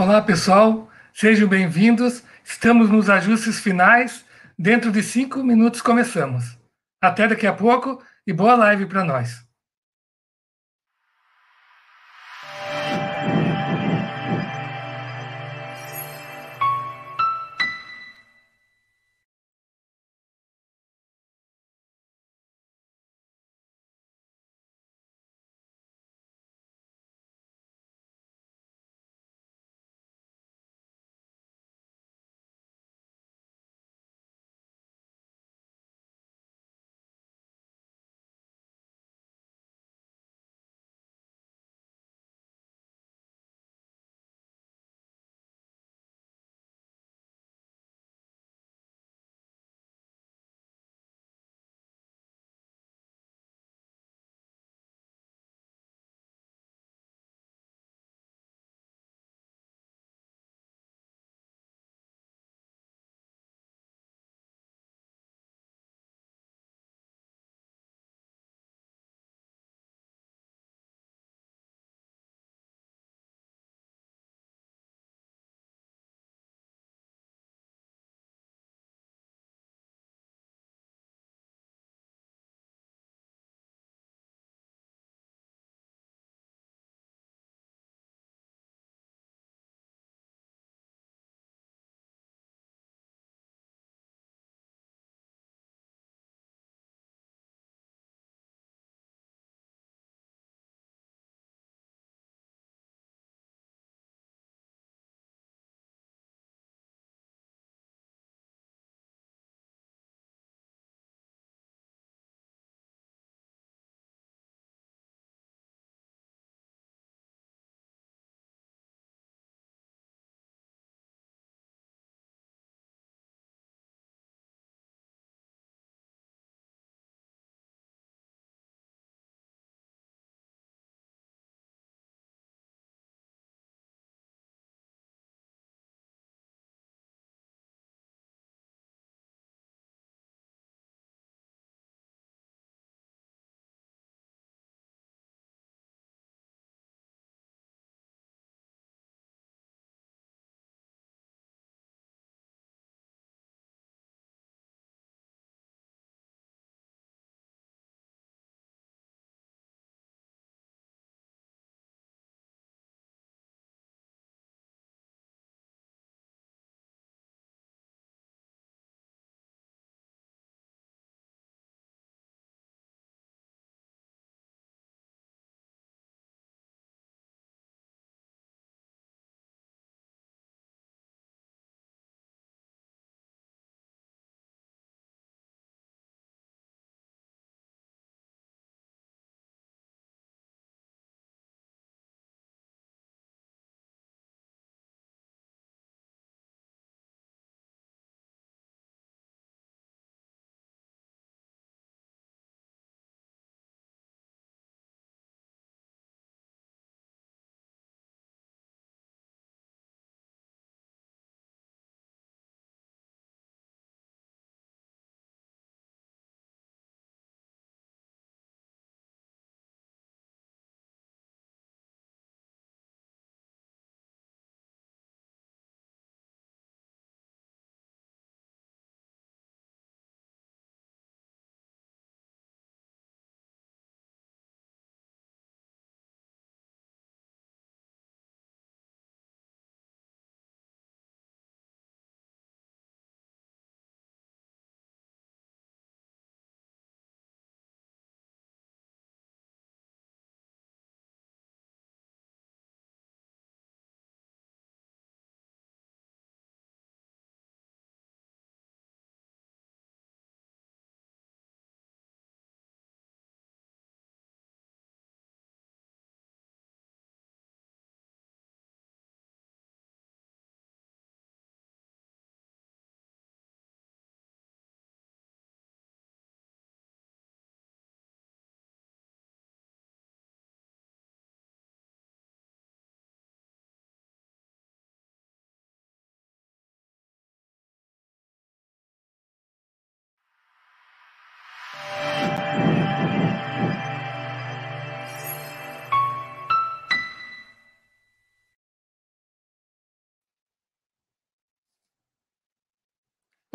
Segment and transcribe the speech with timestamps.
[0.00, 2.22] Olá, pessoal, sejam bem-vindos.
[2.44, 4.24] Estamos nos ajustes finais.
[4.56, 6.56] Dentro de cinco minutos começamos.
[7.02, 9.44] Até daqui a pouco e boa live para nós.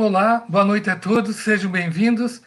[0.03, 2.41] Olá, boa noite a todos, sejam bem-vindos.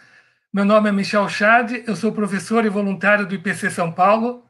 [0.52, 4.44] Meu nome é Michel Chad, eu sou professor e voluntário do IPC São Paulo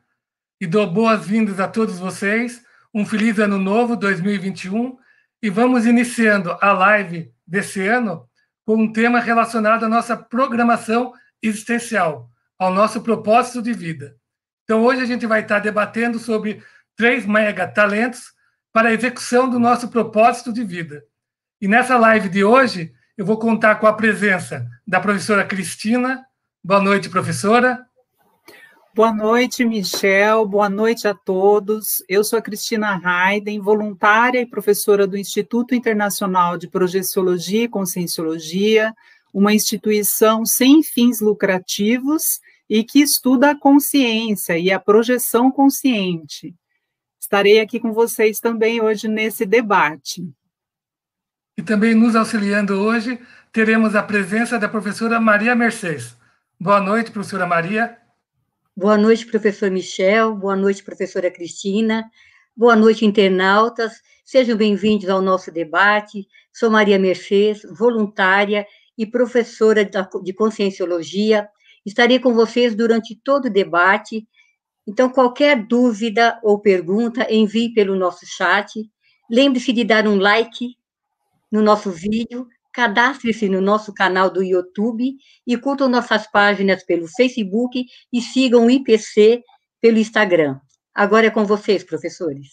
[0.61, 2.65] e dou boas-vindas a todos vocês.
[2.93, 4.99] Um feliz ano novo, 2021,
[5.41, 8.29] e vamos iniciando a live desse ano
[8.65, 14.17] com um tema relacionado à nossa programação existencial, ao nosso propósito de vida.
[14.65, 16.61] Então, hoje a gente vai estar debatendo sobre
[16.97, 18.33] três mega talentos
[18.73, 21.05] para a execução do nosso propósito de vida.
[21.59, 26.23] E nessa live de hoje, eu vou contar com a presença da professora Cristina.
[26.63, 27.87] Boa noite, professora.
[28.95, 30.47] Boa noite, Michel.
[30.47, 32.05] Boa noite a todos.
[32.09, 38.95] Eu sou a Cristina Hayden, voluntária e professora do Instituto Internacional de Projeciologia e Conscienciologia,
[39.33, 46.55] uma instituição sem fins lucrativos e que estuda a consciência e a projeção consciente.
[47.19, 50.23] Estarei aqui com vocês também hoje nesse debate.
[51.59, 53.19] E também nos auxiliando hoje,
[53.51, 56.15] teremos a presença da professora Maria Mercedes.
[56.61, 57.97] Boa noite, professora Maria.
[58.77, 60.35] Boa noite, professor Michel.
[60.35, 62.05] Boa noite, professora Cristina.
[62.55, 64.03] Boa noite, internautas.
[64.23, 66.29] Sejam bem-vindos ao nosso debate.
[66.53, 68.67] Sou Maria Mercedes, voluntária
[68.99, 69.83] e professora
[70.23, 71.49] de Conscienciologia.
[71.87, 74.29] Estarei com vocês durante todo o debate.
[74.87, 78.79] Então, qualquer dúvida ou pergunta, envie pelo nosso chat.
[79.31, 80.77] Lembre-se de dar um like
[81.57, 87.83] no nosso vídeo, cadastre-se no nosso canal do YouTube e curtam nossas páginas pelo Facebook
[88.13, 89.43] e sigam o IPC
[89.81, 90.61] pelo Instagram.
[90.95, 92.49] Agora é com vocês, professores.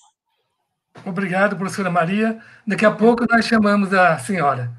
[1.05, 2.39] Obrigado, professora Maria.
[2.65, 4.71] Daqui a pouco nós chamamos a senhora.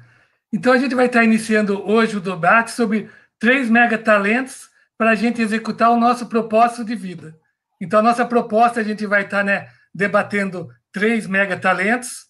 [0.51, 5.41] Então, a gente vai estar iniciando hoje o debate sobre três megatalentos para a gente
[5.41, 7.37] executar o nosso propósito de vida.
[7.79, 12.24] Então, a nossa proposta, a gente vai estar né, debatendo três megatalentos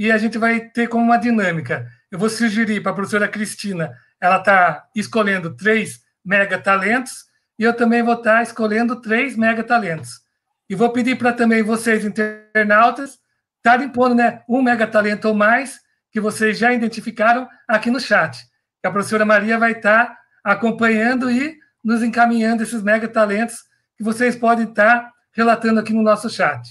[0.00, 1.86] e a gente vai ter como uma dinâmica.
[2.10, 7.26] Eu vou sugerir para a professora Cristina, ela está escolhendo três mega talentos,
[7.58, 10.22] e eu também vou estar tá escolhendo três mega talentos.
[10.70, 13.18] E vou pedir para também vocês, internautas,
[13.58, 15.78] estarem pondo né, um mega talento ou mais,
[16.10, 18.42] que vocês já identificaram aqui no chat.
[18.82, 23.64] A professora Maria vai estar tá acompanhando e nos encaminhando esses mega talentos
[23.98, 26.66] que vocês podem estar tá relatando aqui no nosso chat.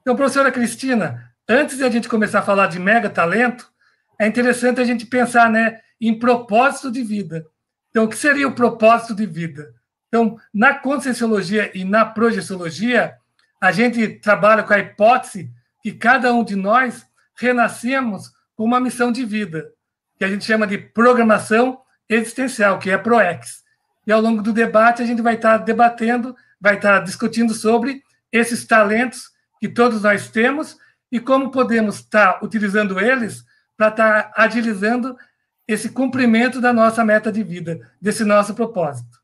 [0.00, 3.68] Então, professora Cristina, antes de a gente começar a falar de mega talento,
[4.18, 7.44] é interessante a gente pensar né, em propósito de vida.
[7.90, 9.74] Então, o que seria o propósito de vida?
[10.06, 13.16] Então, na conscienciologia e na projeciologia,
[13.60, 15.50] a gente trabalha com a hipótese
[15.82, 17.04] que cada um de nós
[17.36, 19.72] renascemos com uma missão de vida,
[20.18, 23.64] que a gente chama de programação existencial, que é ProEx.
[24.06, 28.64] E ao longo do debate, a gente vai estar debatendo, vai estar discutindo sobre esses
[28.66, 30.76] talentos que todos nós temos
[31.10, 33.44] e como podemos estar utilizando eles
[33.76, 35.16] para estar agilizando
[35.66, 39.20] esse cumprimento da nossa meta de vida, desse nosso propósito.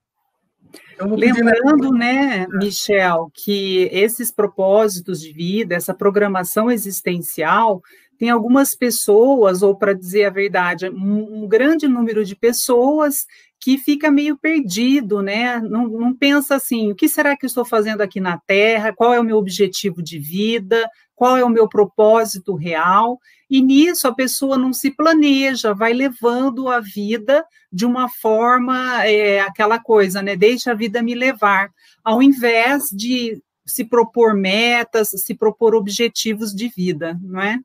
[0.94, 7.82] Então, Lembrando, né, Michel, que esses propósitos de vida, essa programação existencial,
[8.18, 13.26] tem algumas pessoas, ou para dizer a verdade, um, um, grande número de pessoas
[13.60, 15.60] que fica meio perdido, né?
[15.60, 18.92] Não, não pensa assim, o que será que eu estou fazendo aqui na Terra?
[18.94, 20.88] Qual é o meu objetivo de vida?
[21.16, 23.18] qual é o meu propósito real,
[23.48, 27.42] e nisso a pessoa não se planeja, vai levando a vida
[27.72, 30.36] de uma forma, é, aquela coisa, né?
[30.36, 31.70] Deixa a vida me levar,
[32.04, 37.58] ao invés de se propor metas, se propor objetivos de vida, não é?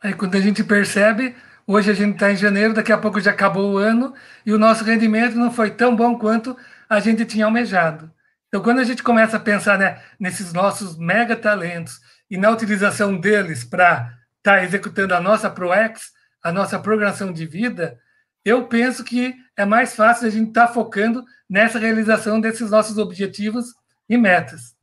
[0.00, 1.34] Aí quando a gente percebe,
[1.66, 4.14] hoje a gente está em janeiro, daqui a pouco já acabou o ano,
[4.46, 6.56] e o nosso rendimento não foi tão bom quanto
[6.88, 8.10] a gente tinha almejado.
[8.48, 12.00] Então, quando a gente começa a pensar né, nesses nossos mega talentos,
[12.30, 16.12] e na utilização deles para estar tá executando a nossa ProEx,
[16.42, 17.98] a nossa programação de vida,
[18.44, 22.98] eu penso que é mais fácil a gente estar tá focando nessa realização desses nossos
[22.98, 23.74] objetivos
[24.08, 24.77] e metas.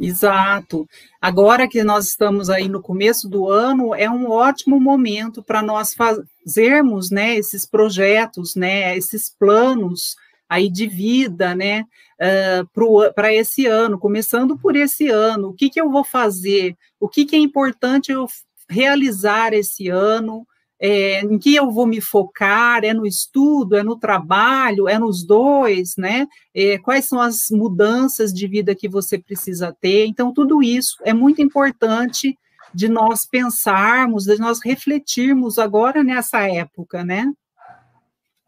[0.00, 0.88] Exato.
[1.20, 5.92] Agora que nós estamos aí no começo do ano, é um ótimo momento para nós
[5.92, 10.16] fazermos, né, esses projetos, né, esses planos
[10.48, 11.84] aí de vida, né,
[12.18, 17.06] uh, para esse ano, começando por esse ano, o que, que eu vou fazer, o
[17.06, 18.26] que, que é importante eu
[18.70, 20.46] realizar esse ano,
[20.80, 25.22] é, em que eu vou me focar, é no estudo, é no trabalho, é nos
[25.22, 26.26] dois, né?
[26.54, 30.06] É, quais são as mudanças de vida que você precisa ter?
[30.06, 32.38] Então, tudo isso é muito importante
[32.72, 37.30] de nós pensarmos, de nós refletirmos agora nessa época, né?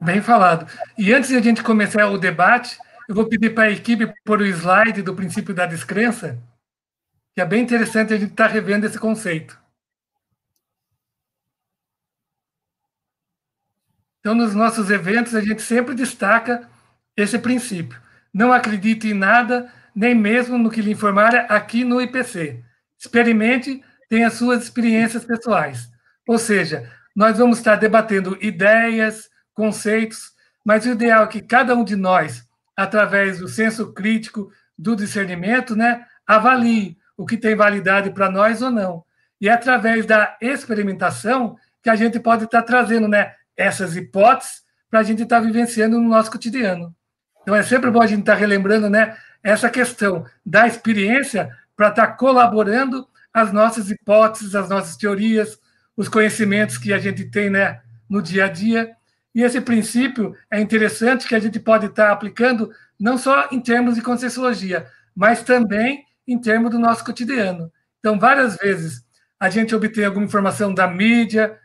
[0.00, 0.66] Bem falado.
[0.96, 4.40] E antes de a gente começar o debate, eu vou pedir para a equipe pôr
[4.40, 6.38] o slide do princípio da descrença,
[7.34, 9.61] que é bem interessante a gente estar tá revendo esse conceito.
[14.22, 16.68] Então, nos nossos eventos, a gente sempre destaca
[17.16, 18.00] esse princípio.
[18.32, 22.62] Não acredite em nada, nem mesmo no que lhe informar aqui no IPC.
[22.96, 25.90] Experimente, tenha suas experiências pessoais.
[26.28, 30.30] Ou seja, nós vamos estar debatendo ideias, conceitos,
[30.64, 35.74] mas o ideal é que cada um de nós, através do senso crítico, do discernimento,
[35.74, 39.04] né, avalie o que tem validade para nós ou não.
[39.40, 45.00] E é através da experimentação que a gente pode estar trazendo né, essas hipóteses para
[45.00, 46.94] a gente estar vivenciando no nosso cotidiano.
[47.42, 52.06] Então é sempre bom a gente estar relembrando né, essa questão da experiência para estar
[52.16, 55.58] colaborando as nossas hipóteses, as nossas teorias,
[55.96, 58.94] os conhecimentos que a gente tem né, no dia a dia.
[59.34, 63.94] E esse princípio é interessante que a gente pode estar aplicando não só em termos
[63.94, 67.72] de conscienciologia, mas também em termos do nosso cotidiano.
[67.98, 69.02] Então, várias vezes
[69.40, 71.58] a gente obtém alguma informação da mídia,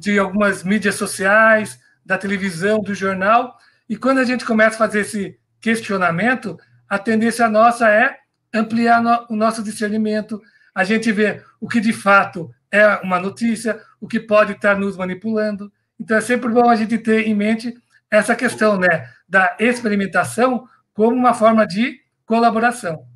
[0.00, 5.00] de algumas mídias sociais, da televisão, do jornal, e quando a gente começa a fazer
[5.00, 8.16] esse questionamento, a tendência nossa é
[8.52, 10.40] ampliar no, o nosso discernimento,
[10.74, 14.96] a gente vê o que de fato é uma notícia, o que pode estar nos
[14.96, 15.70] manipulando.
[15.98, 17.74] Então é sempre bom a gente ter em mente
[18.10, 23.09] essa questão né, da experimentação como uma forma de colaboração.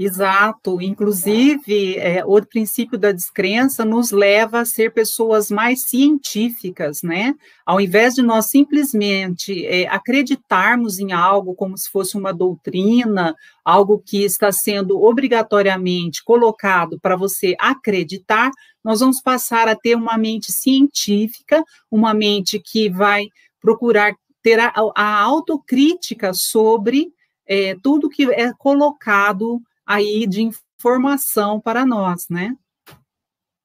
[0.00, 0.80] Exato.
[0.80, 7.34] Inclusive, é, o princípio da descrença nos leva a ser pessoas mais científicas, né?
[7.66, 13.98] Ao invés de nós simplesmente é, acreditarmos em algo como se fosse uma doutrina, algo
[13.98, 18.52] que está sendo obrigatoriamente colocado para você acreditar,
[18.84, 23.26] nós vamos passar a ter uma mente científica, uma mente que vai
[23.60, 24.14] procurar
[24.44, 27.08] ter a, a autocrítica sobre
[27.48, 32.54] é, tudo que é colocado aí de informação para nós, né?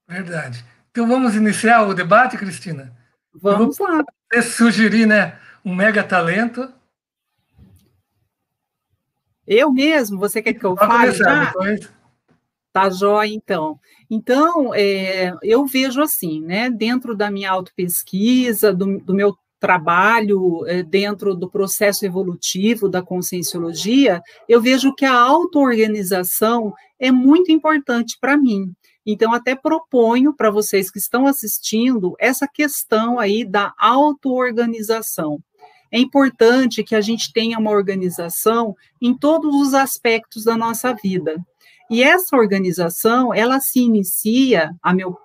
[0.08, 0.64] Verdade.
[0.90, 2.96] Então vamos iniciar o debate, Cristina?
[3.34, 4.06] Vamos lá.
[4.42, 6.72] Sugerir, né, um mega talento.
[9.46, 10.18] Eu mesmo?
[10.20, 11.46] Você quer que eu fale já?
[11.46, 11.92] Depois.
[12.72, 13.80] Tá jóia, então.
[14.10, 20.84] Então, é, eu vejo assim, né, dentro da minha autopesquisa, do, do meu trabalho eh,
[20.84, 28.36] dentro do processo evolutivo da conscienciologia, eu vejo que a auto-organização é muito importante para
[28.36, 28.74] mim.
[29.06, 35.40] Então, até proponho para vocês que estão assistindo essa questão aí da auto-organização.
[35.90, 41.38] É importante que a gente tenha uma organização em todos os aspectos da nossa vida.
[41.90, 45.18] E essa organização, ela se inicia, a meu,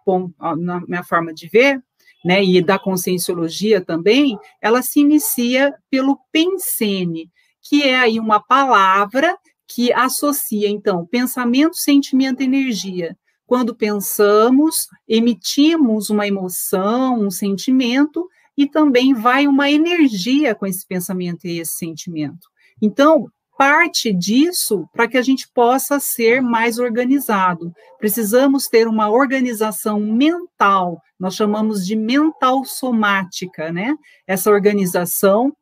[0.58, 1.82] na minha forma de ver,
[2.24, 7.30] né, e da conscienciologia também, ela se inicia pelo pensene,
[7.62, 13.16] que é aí uma palavra que associa, então, pensamento, sentimento e energia.
[13.46, 14.74] Quando pensamos,
[15.06, 21.76] emitimos uma emoção, um sentimento, e também vai uma energia com esse pensamento e esse
[21.76, 22.48] sentimento.
[22.82, 27.74] Então, parte disso para que a gente possa ser mais organizado.
[27.98, 33.96] Precisamos ter uma organização mental, nós chamamos de mental somática, né?
[34.28, 35.52] Essa organização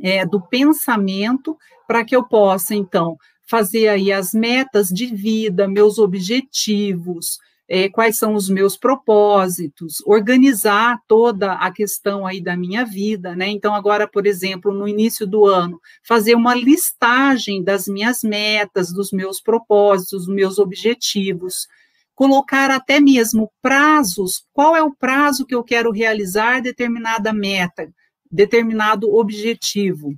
[0.00, 3.16] é, do pensamento para que eu possa, então,
[3.48, 7.38] fazer aí as metas de vida, meus objetivos,
[7.68, 13.48] é, quais são os meus propósitos, organizar toda a questão aí da minha vida, né?
[13.48, 19.10] Então, agora, por exemplo, no início do ano, fazer uma listagem das minhas metas, dos
[19.10, 21.66] meus propósitos, dos meus objetivos,
[22.14, 27.92] colocar até mesmo prazos, qual é o prazo que eu quero realizar determinada meta,
[28.30, 30.14] determinado objetivo.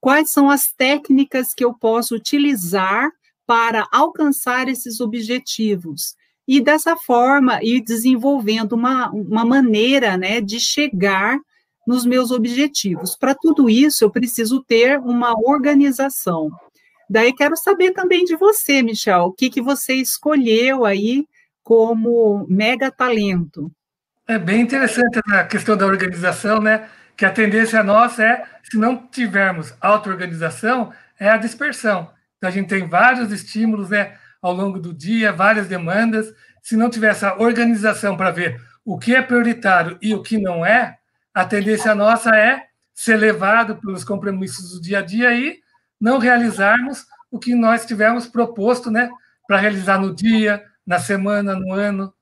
[0.00, 3.10] Quais são as técnicas que eu posso utilizar
[3.46, 6.14] para alcançar esses objetivos?
[6.50, 11.38] E dessa forma ir desenvolvendo uma, uma maneira né, de chegar
[11.86, 13.16] nos meus objetivos.
[13.16, 16.50] Para tudo isso, eu preciso ter uma organização.
[17.08, 21.24] Daí quero saber também de você, Michel, o que, que você escolheu aí
[21.62, 23.70] como mega talento.
[24.26, 26.88] É bem interessante a questão da organização, né?
[27.16, 32.10] Que a tendência nossa é, se não tivermos auto-organização, é a dispersão.
[32.38, 34.16] Então, a gente tem vários estímulos, né?
[34.40, 36.32] Ao longo do dia, várias demandas.
[36.62, 40.64] Se não tiver essa organização para ver o que é prioritário e o que não
[40.64, 40.98] é,
[41.34, 45.60] a tendência nossa é ser levado pelos compromissos do dia a dia e
[46.00, 49.10] não realizarmos o que nós tivemos proposto né,
[49.46, 52.12] para realizar no dia, na semana, no ano.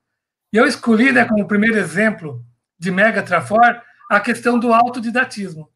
[0.52, 2.44] E eu escolhi né, como primeiro exemplo
[2.78, 5.68] de Mega Trafor a questão do autodidatismo.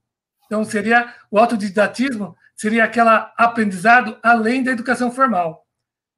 [0.46, 5.61] Então, seria o autodidatismo seria aquela aprendizado além da educação formal.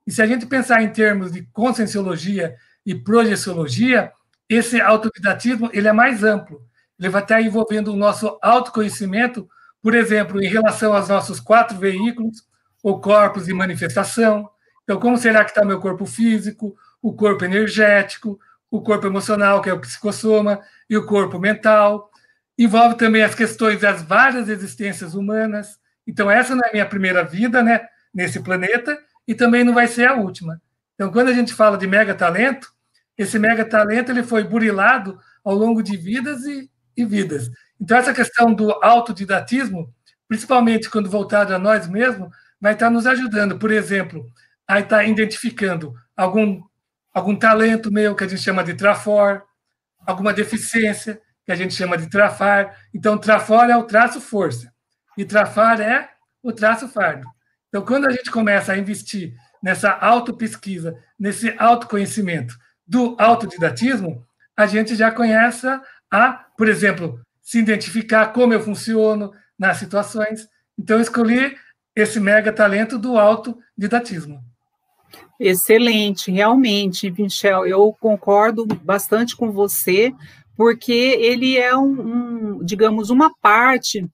[0.07, 4.13] E se a gente pensar em termos de conscienciologia e projeciologia,
[4.49, 6.63] esse autodidatismo ele é mais amplo.
[6.99, 9.49] Ele vai estar envolvendo o nosso autoconhecimento,
[9.83, 12.45] por exemplo, em relação aos nossos quatro veículos,
[12.83, 14.49] ou corpos de manifestação.
[14.83, 18.39] Então, como será que está meu corpo físico, o corpo energético,
[18.71, 22.11] o corpo emocional, que é o psicossoma, e o corpo mental.
[22.59, 25.79] Envolve também as questões das várias existências humanas.
[26.07, 29.87] Então, essa não é a minha primeira vida né, nesse planeta, e também não vai
[29.87, 30.61] ser a última.
[30.95, 32.73] Então, quando a gente fala de mega talento,
[33.17, 37.51] esse mega talento ele foi burilado ao longo de vidas e, e vidas.
[37.81, 39.93] Então, essa questão do autodidatismo,
[40.29, 42.29] principalmente quando voltado a nós mesmos,
[42.61, 44.25] vai estar nos ajudando, por exemplo,
[44.67, 46.63] a estar identificando algum,
[47.13, 49.43] algum talento meu, que a gente chama de trafor,
[50.07, 52.75] alguma deficiência, que a gente chama de trafar.
[52.95, 54.73] Então, trafor é o traço força,
[55.17, 56.11] e trafar é
[56.43, 57.27] o traço fardo.
[57.75, 62.57] Então, quando a gente começa a investir nessa autopesquisa, nesse autoconhecimento,
[62.87, 64.25] do autodidatismo,
[64.57, 65.67] a gente já conhece
[66.09, 70.49] a, por exemplo, se identificar como eu funciono nas situações.
[70.79, 71.57] Então, escolhi
[71.97, 74.41] esse mega talento do autodidatismo.
[75.41, 80.15] Excelente, realmente, Michel, eu concordo bastante com você,
[80.57, 84.09] porque ele é um, um digamos, uma parte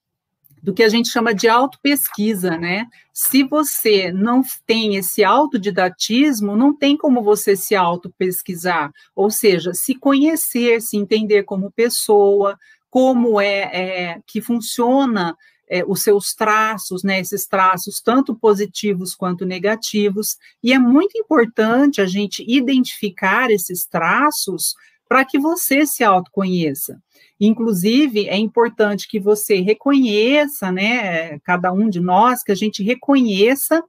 [0.62, 2.86] do que a gente chama de autopesquisa, né?
[3.12, 9.94] Se você não tem esse autodidatismo, não tem como você se autopesquisar, ou seja, se
[9.94, 12.58] conhecer, se entender como pessoa,
[12.90, 15.36] como é, é que funciona
[15.68, 22.00] é, os seus traços, né, esses traços tanto positivos quanto negativos, e é muito importante
[22.00, 24.74] a gente identificar esses traços
[25.08, 27.00] para que você se autoconheça.
[27.40, 33.82] Inclusive, é importante que você reconheça, né, cada um de nós, que a gente reconheça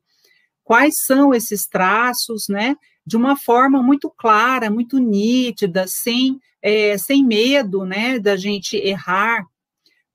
[0.64, 7.26] quais são esses traços, né, de uma forma muito clara, muito nítida, sem, é, sem
[7.26, 9.46] medo, né, da gente errar,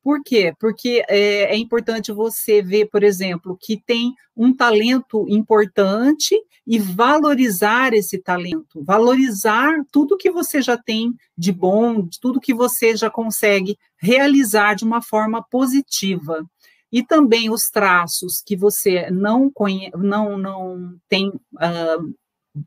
[0.06, 0.54] por quê?
[0.60, 7.92] Porque é, é, importante você ver, por exemplo, que tem um talento importante e valorizar
[7.92, 13.76] esse talento, valorizar tudo que você já tem de bom, tudo que você já consegue
[13.96, 16.48] realizar de uma forma positiva.
[16.92, 19.50] E também os traços que você não,
[19.96, 22.14] não, não tem uh,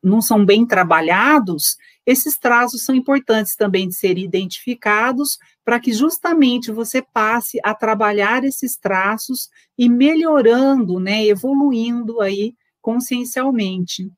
[0.04, 1.78] não são bem trabalhados,
[2.10, 8.44] esses traços são importantes também de serem identificados para que justamente você passe a trabalhar
[8.44, 14.12] esses traços e melhorando, né, evoluindo aí consciencialmente.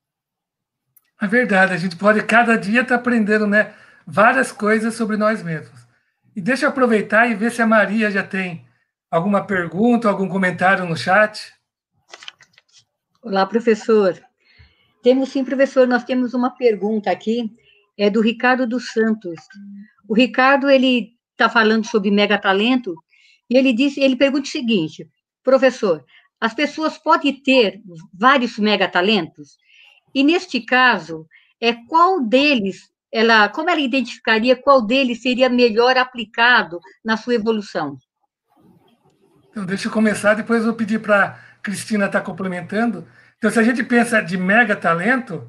[1.21, 3.73] É verdade, a gente pode cada dia estar tá aprendendo, né,
[4.07, 5.85] várias coisas sobre nós mesmos.
[6.33, 8.65] E deixa eu aproveitar e ver se a Maria já tem
[9.11, 11.53] alguma pergunta, algum comentário no chat.
[13.21, 14.17] Olá, professor.
[15.03, 17.51] Temos sim, professor, nós temos uma pergunta aqui,
[17.97, 19.39] é do Ricardo dos Santos.
[20.07, 22.93] O Ricardo, ele está falando sobre megatalento,
[23.49, 25.07] e ele disse, ele pergunta o seguinte,
[25.43, 26.03] professor,
[26.39, 27.81] as pessoas podem ter
[28.13, 29.57] vários megatalentos?
[30.13, 31.27] E neste caso,
[31.59, 37.97] é qual deles, ela, como ela identificaria qual deles seria melhor aplicado na sua evolução?
[39.49, 43.07] Então, deixa eu começar, depois eu vou pedir para Cristina estar tá complementando.
[43.37, 45.47] Então, se a gente pensa de mega talento,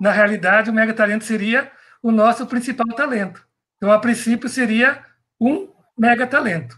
[0.00, 1.70] na realidade, o mega talento seria
[2.02, 3.46] o nosso principal talento.
[3.76, 5.04] Então, a princípio, seria
[5.40, 6.76] um mega talento.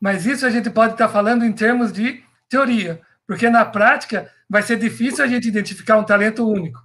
[0.00, 4.62] Mas isso a gente pode estar falando em termos de teoria, porque na prática vai
[4.62, 6.80] ser difícil a gente identificar um talento único.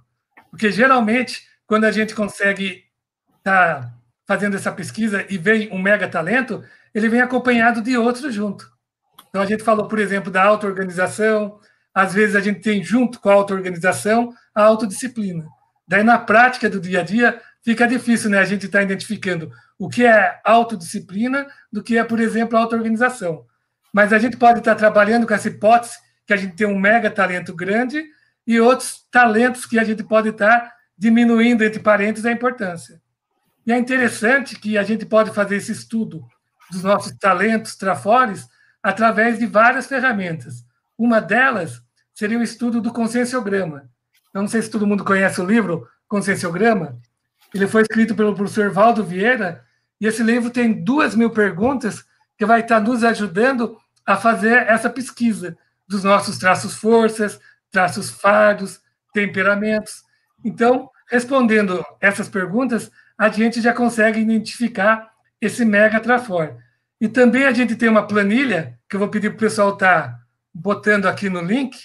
[0.50, 2.84] Porque geralmente, quando a gente consegue
[3.38, 3.94] estar tá
[4.26, 6.64] fazendo essa pesquisa e vem um mega talento,
[6.94, 8.70] ele vem acompanhado de outros junto.
[9.28, 11.60] Então, a gente falou, por exemplo, da auto-organização,
[11.94, 15.46] às vezes a gente tem junto com a auto-organização a autodisciplina.
[15.86, 19.50] Daí, na prática do dia a dia, fica difícil né, a gente estar tá identificando
[19.78, 23.46] o que é autodisciplina do que é, por exemplo, auto-organização.
[23.92, 26.78] Mas a gente pode estar tá trabalhando com essa hipótese que a gente tem um
[26.78, 28.04] mega talento grande
[28.46, 33.00] e outros talentos que a gente pode estar tá diminuindo, entre parênteses, a importância.
[33.66, 36.26] E é interessante que a gente pode fazer esse estudo
[36.70, 38.46] dos nossos talentos trafores
[38.82, 40.64] através de várias ferramentas.
[40.96, 41.82] Uma delas
[42.14, 43.88] seria o estudo do conscienciograma.
[44.32, 46.98] Eu não sei se todo mundo conhece o livro Conscienciograma.
[47.54, 49.64] Ele foi escrito pelo professor Valdo Vieira,
[50.00, 52.04] e esse livro tem duas mil perguntas
[52.38, 58.80] que vai estar nos ajudando a fazer essa pesquisa dos nossos traços forças, traços fardos,
[59.12, 60.04] temperamentos.
[60.44, 65.10] Então, respondendo essas perguntas, a gente já consegue identificar
[65.40, 66.56] esse mega trafor.
[67.00, 70.02] E também a gente tem uma planilha, que eu vou pedir para o pessoal estar
[70.02, 70.20] tá
[70.52, 71.76] botando aqui no link,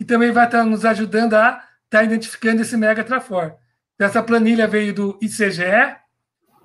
[0.00, 3.54] e também vai estar nos ajudando a estar identificando esse mega trafor.
[4.00, 5.96] Essa planilha veio do ICGE,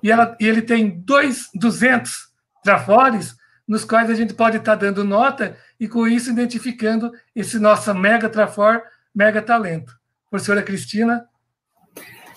[0.02, 2.28] e, ela, e ele tem dois, 200
[2.64, 3.36] trafores,
[3.68, 8.28] nos quais a gente pode estar dando nota e, com isso, identificando esse nosso mega
[8.28, 8.82] trafor,
[9.14, 9.92] mega talento.
[10.30, 11.26] Professora Cristina?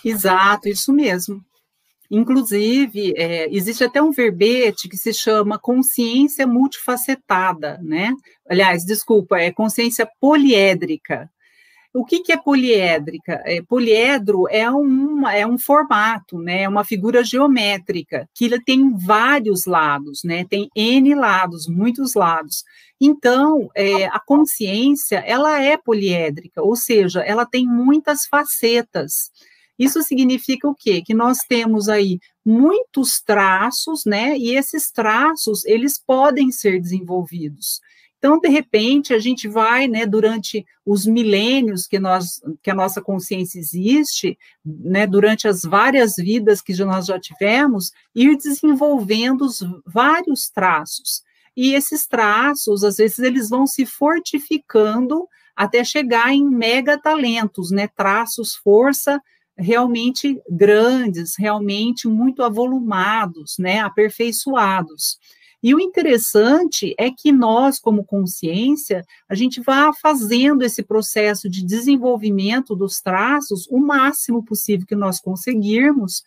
[0.03, 1.45] Exato, isso mesmo.
[2.11, 8.13] Inclusive, é, existe até um verbete que se chama consciência multifacetada, né?
[8.49, 11.29] Aliás, desculpa, é consciência poliédrica.
[11.99, 13.41] O que, que é poliédrica?
[13.43, 19.65] É, poliedro é um, é um formato, né, é uma figura geométrica, que tem vários
[19.65, 22.63] lados, né, tem N lados, muitos lados.
[23.01, 29.29] Então, é, a consciência, ela é poliédrica, ou seja, ela tem muitas facetas.
[29.77, 31.01] Isso significa o quê?
[31.05, 37.81] Que nós temos aí muitos traços, né, e esses traços, eles podem ser desenvolvidos.
[38.19, 43.01] Então, de repente, a gente vai, né, durante os milênios que, nós, que a nossa
[43.01, 50.49] consciência existe, né, durante as várias vidas que nós já tivemos, ir desenvolvendo os vários
[50.49, 51.23] traços.
[51.55, 58.53] E esses traços, às vezes, eles vão se fortificando até chegar em megatalentos, né, traços,
[58.53, 59.21] força
[59.57, 65.17] realmente grandes, realmente muito avolumados, né, aperfeiçoados.
[65.61, 71.65] E o interessante é que nós, como consciência, a gente vá fazendo esse processo de
[71.65, 76.23] desenvolvimento dos traços o máximo possível que nós conseguirmos,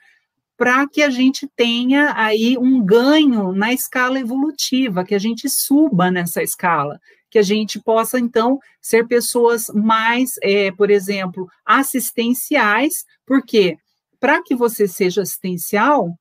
[0.56, 6.10] para que a gente tenha aí um ganho na escala evolutiva, que a gente suba
[6.10, 13.78] nessa escala, que a gente possa, então, ser pessoas mais, é, por exemplo, assistenciais, porque
[14.20, 16.14] para que você seja assistencial,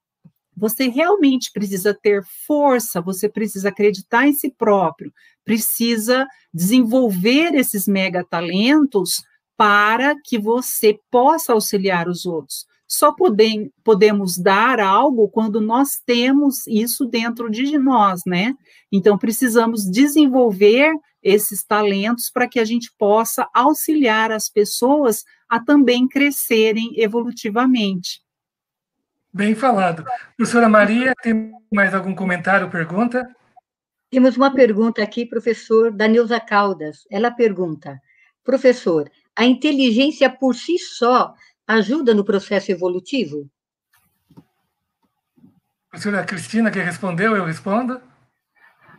[0.56, 8.24] você realmente precisa ter força, você precisa acreditar em si próprio, precisa desenvolver esses mega
[8.24, 9.24] talentos
[9.58, 12.66] para que você possa auxiliar os outros.
[12.88, 18.54] Só podem, podemos dar algo quando nós temos isso dentro de nós, né?
[18.92, 26.08] Então, precisamos desenvolver esses talentos para que a gente possa auxiliar as pessoas a também
[26.08, 28.21] crescerem evolutivamente.
[29.34, 30.04] Bem falado.
[30.36, 33.26] Professora Maria, tem mais algum comentário, pergunta?
[34.10, 37.08] Temos uma pergunta aqui, professor, da Neuza Caldas.
[37.10, 37.98] Ela pergunta,
[38.44, 41.34] professor, a inteligência por si só
[41.66, 43.50] ajuda no processo evolutivo?
[45.90, 48.02] Professora Cristina, que respondeu, eu respondo.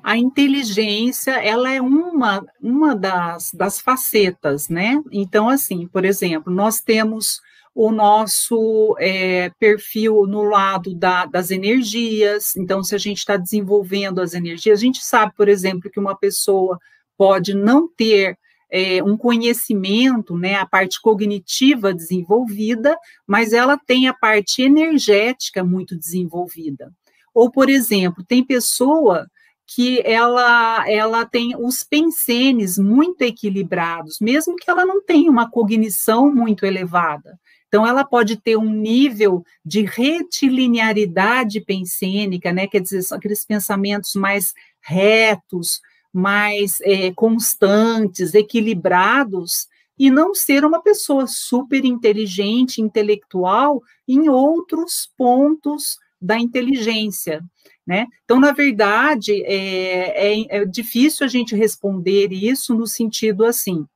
[0.03, 5.01] A inteligência, ela é uma, uma das, das facetas, né?
[5.13, 7.41] Então, assim, por exemplo, nós temos
[7.75, 12.55] o nosso é, perfil no lado da, das energias.
[12.57, 16.17] Então, se a gente está desenvolvendo as energias, a gente sabe, por exemplo, que uma
[16.17, 16.79] pessoa
[17.17, 18.37] pode não ter
[18.71, 25.99] é, um conhecimento, né, a parte cognitiva desenvolvida, mas ela tem a parte energética muito
[25.99, 26.91] desenvolvida.
[27.35, 29.27] Ou, por exemplo, tem pessoa
[29.75, 36.33] que ela, ela tem os pensenes muito equilibrados, mesmo que ela não tenha uma cognição
[36.33, 37.39] muito elevada.
[37.73, 42.67] Então, ela pode ter um nível de retilinearidade pensênica, né?
[42.67, 45.81] Quer dizer, são aqueles pensamentos mais retos,
[46.13, 55.97] mais é, constantes, equilibrados, e não ser uma pessoa super inteligente, intelectual, em outros pontos
[56.21, 57.43] da inteligência.
[57.87, 58.07] Né?
[58.25, 63.87] Então, na verdade, é, é, é difícil a gente responder isso no sentido assim,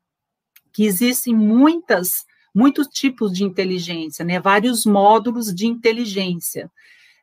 [0.72, 2.24] que existem muitas
[2.56, 4.40] muitos tipos de inteligência, né?
[4.40, 6.70] Vários módulos de inteligência.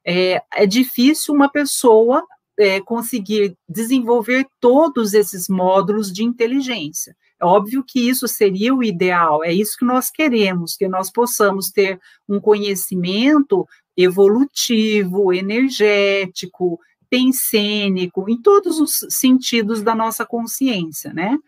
[0.05, 2.23] É, é difícil uma pessoa
[2.55, 7.15] é, conseguir desenvolver todos esses módulos de inteligência.
[7.41, 11.71] É óbvio que isso seria o ideal, é isso que nós queremos, que nós possamos
[11.71, 13.67] ter um conhecimento
[13.97, 21.39] evolutivo, energético, pensênico, em todos os sentidos da nossa consciência, né?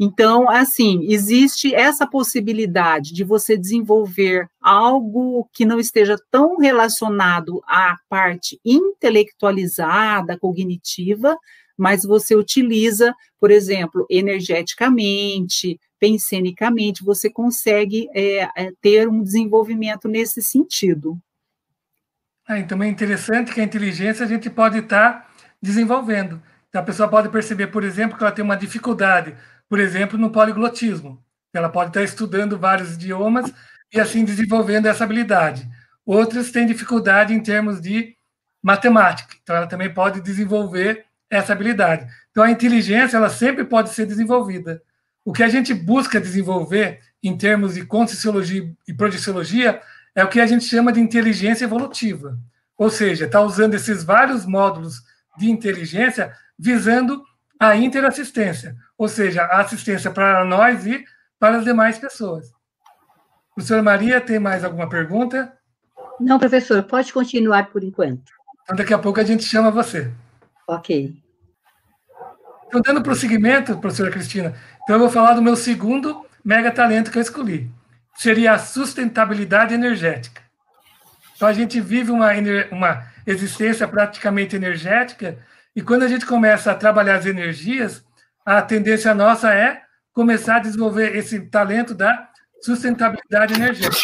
[0.00, 7.96] Então, assim, existe essa possibilidade de você desenvolver algo que não esteja tão relacionado à
[8.08, 11.36] parte intelectualizada, cognitiva,
[11.76, 20.40] mas você utiliza, por exemplo, energeticamente, pensenicamente, você consegue é, é, ter um desenvolvimento nesse
[20.42, 21.18] sentido.
[22.46, 25.28] Ah, então é interessante que a inteligência a gente pode estar
[25.60, 26.40] desenvolvendo.
[26.68, 29.34] Então, a pessoa pode perceber, por exemplo, que ela tem uma dificuldade
[29.68, 31.22] por exemplo, no poliglotismo.
[31.52, 33.52] Ela pode estar estudando vários idiomas
[33.92, 35.68] e assim desenvolvendo essa habilidade.
[36.04, 38.16] Outras têm dificuldade em termos de
[38.62, 42.06] matemática, então ela também pode desenvolver essa habilidade.
[42.30, 44.82] Então a inteligência ela sempre pode ser desenvolvida.
[45.24, 49.80] O que a gente busca desenvolver em termos de conscienciologia e projeciologia
[50.14, 52.38] é o que a gente chama de inteligência evolutiva.
[52.76, 55.02] Ou seja, está usando esses vários módulos
[55.36, 57.22] de inteligência visando
[57.58, 61.04] a interassistência, ou seja, a assistência para nós e
[61.38, 62.52] para as demais pessoas.
[63.54, 65.52] Professora Maria, tem mais alguma pergunta?
[66.20, 68.32] Não, professor, pode continuar por enquanto.
[68.62, 70.12] Então, daqui a pouco a gente chama você.
[70.66, 71.16] Ok.
[72.66, 77.18] Então, dando prosseguimento, professora Cristina, então eu vou falar do meu segundo mega talento que
[77.18, 77.70] eu escolhi.
[78.16, 80.42] Seria a sustentabilidade energética.
[81.34, 82.28] Então, a gente vive uma,
[82.70, 85.38] uma existência praticamente energética,
[85.78, 88.04] e quando a gente começa a trabalhar as energias,
[88.44, 89.80] a tendência nossa é
[90.12, 92.28] começar a desenvolver esse talento da
[92.60, 93.96] sustentabilidade energética.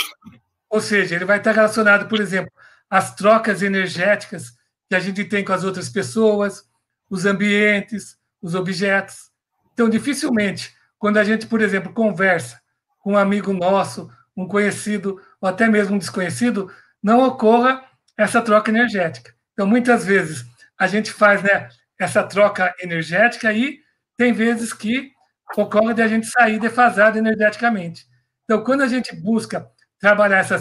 [0.71, 2.53] Ou seja, ele vai estar relacionado, por exemplo,
[2.89, 4.53] às trocas energéticas
[4.89, 6.63] que a gente tem com as outras pessoas,
[7.11, 9.33] os ambientes, os objetos.
[9.73, 12.61] Então, dificilmente, quando a gente, por exemplo, conversa
[13.01, 17.83] com um amigo nosso, um conhecido ou até mesmo um desconhecido, não ocorra
[18.17, 19.35] essa troca energética.
[19.55, 20.54] Então, muitas vezes,
[20.85, 21.69] a gente faz né,
[21.99, 23.79] essa troca energética e
[24.17, 25.11] tem vezes que
[25.57, 28.07] ocorre de a gente sair defasado energeticamente.
[28.45, 29.67] Então, quando a gente busca
[29.99, 30.59] trabalhar essa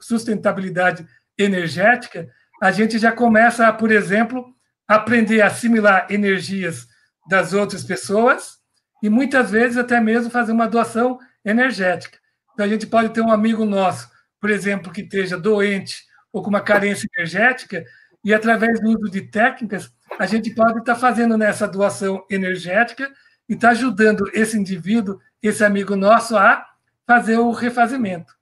[0.00, 2.28] sustentabilidade energética,
[2.62, 4.44] a gente já começa a, por exemplo,
[4.86, 6.86] aprender a assimilar energias
[7.28, 8.56] das outras pessoas
[9.02, 12.18] e muitas vezes até mesmo fazer uma doação energética.
[12.54, 14.08] Então, a gente pode ter um amigo nosso,
[14.40, 17.84] por exemplo, que esteja doente ou com uma carência energética,
[18.28, 23.10] e através do uso de técnicas, a gente pode estar fazendo nessa doação energética
[23.48, 26.62] e estar ajudando esse indivíduo, esse amigo nosso, a
[27.06, 28.34] fazer o refazimento.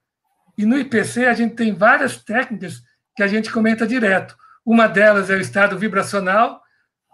[0.59, 2.83] E no IPC, a gente tem várias técnicas
[3.15, 4.37] que a gente comenta direto.
[4.65, 6.61] Uma delas é o estado vibracional,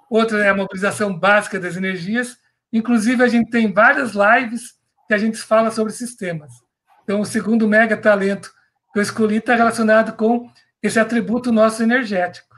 [0.08, 2.38] outra é a mobilização básica das energias.
[2.72, 6.50] Inclusive, a gente tem várias lives que a gente fala sobre sistemas.
[7.04, 8.50] Então, o segundo mega talento
[8.94, 10.50] que eu escolhi está relacionado com
[10.82, 12.51] esse atributo nosso energético.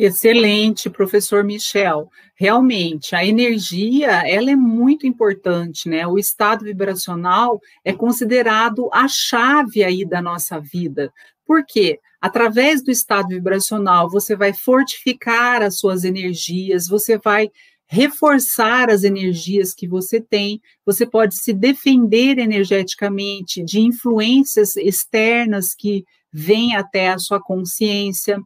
[0.00, 2.08] Excelente, professor Michel.
[2.36, 6.06] Realmente, a energia, ela é muito importante, né?
[6.06, 11.12] O estado vibracional é considerado a chave aí da nossa vida.
[11.44, 11.98] Por quê?
[12.20, 17.50] Através do estado vibracional, você vai fortificar as suas energias, você vai
[17.84, 26.04] reforçar as energias que você tem, você pode se defender energeticamente de influências externas que
[26.32, 28.40] vêm até a sua consciência.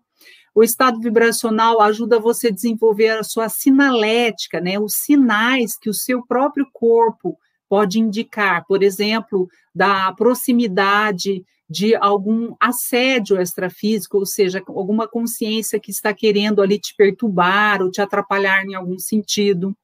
[0.54, 4.78] O estado vibracional ajuda você a desenvolver a sua sinalética, né?
[4.78, 7.38] Os sinais que o seu próprio corpo
[7.68, 15.90] pode indicar, por exemplo, da proximidade de algum assédio extrafísico, ou seja, alguma consciência que
[15.90, 19.74] está querendo ali te perturbar ou te atrapalhar em algum sentido.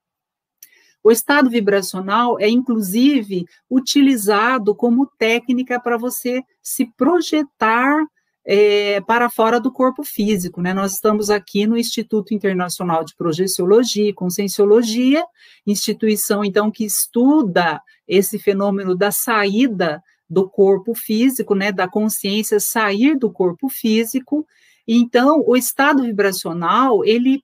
[1.03, 8.05] O estado vibracional é, inclusive, utilizado como técnica para você se projetar
[8.51, 10.63] é, para fora do corpo físico.
[10.63, 10.73] Né?
[10.73, 15.23] Nós estamos aqui no Instituto Internacional de Projeciologia e Conscienciologia,
[15.67, 23.19] instituição, então, que estuda esse fenômeno da saída do corpo físico, né, da consciência sair
[23.19, 24.47] do corpo físico.
[24.87, 27.43] Então, o estado vibracional, ele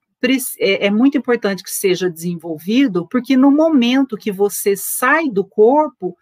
[0.59, 6.17] é, é muito importante que seja desenvolvido, porque no momento que você sai do corpo,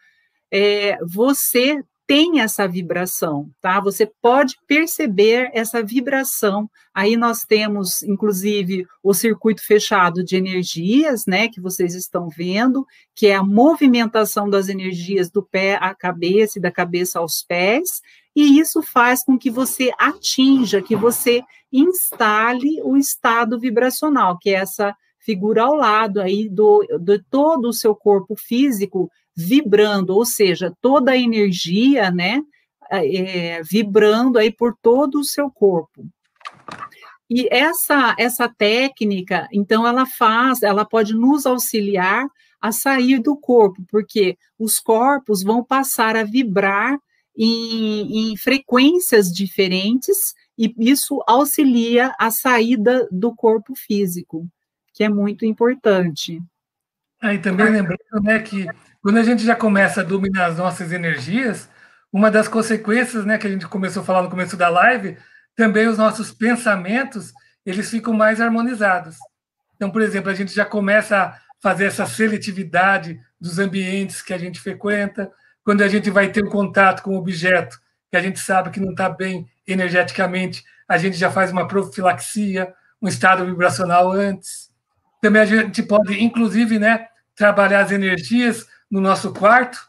[0.52, 1.82] é, você
[2.14, 3.80] tem essa vibração, tá?
[3.80, 6.70] Você pode perceber essa vibração.
[6.94, 13.26] Aí nós temos, inclusive, o circuito fechado de energias, né, que vocês estão vendo, que
[13.26, 18.00] é a movimentação das energias do pé à cabeça e da cabeça aos pés,
[18.36, 24.60] e isso faz com que você atinja, que você instale o estado vibracional, que é
[24.60, 30.74] essa figura ao lado aí do, do todo o seu corpo físico vibrando, ou seja,
[30.82, 32.42] toda a energia, né,
[32.90, 36.06] é, vibrando aí por todo o seu corpo.
[37.30, 42.28] E essa essa técnica, então, ela faz, ela pode nos auxiliar
[42.62, 46.98] a sair do corpo, porque os corpos vão passar a vibrar
[47.36, 54.48] em, em frequências diferentes e isso auxilia a saída do corpo físico,
[54.94, 56.40] que é muito importante.
[57.22, 58.68] Aí também lembrando né, que
[59.04, 61.70] quando a gente já começa a dominar as nossas energias,
[62.12, 65.18] uma das consequências, né, que a gente começou a falar no começo da live,
[65.58, 67.34] também os nossos pensamentos,
[67.66, 69.18] eles ficam mais harmonizados.
[69.76, 74.38] Então, por exemplo, a gente já começa a fazer essa seletividade dos ambientes que a
[74.38, 75.30] gente frequenta,
[75.66, 77.78] quando a gente vai ter um contato com um objeto
[78.10, 82.74] que a gente sabe que não está bem energeticamente, a gente já faz uma profilaxia,
[83.02, 84.72] um estado vibracional antes.
[85.22, 89.80] Também a gente pode, inclusive, né, trabalhar as energias no nosso quarto,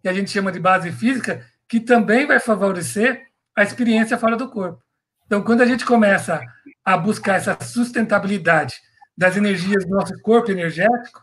[0.00, 4.48] que a gente chama de base física, que também vai favorecer a experiência fora do
[4.48, 4.82] corpo.
[5.26, 6.40] Então, quando a gente começa
[6.82, 8.76] a buscar essa sustentabilidade
[9.14, 11.22] das energias do nosso corpo energético,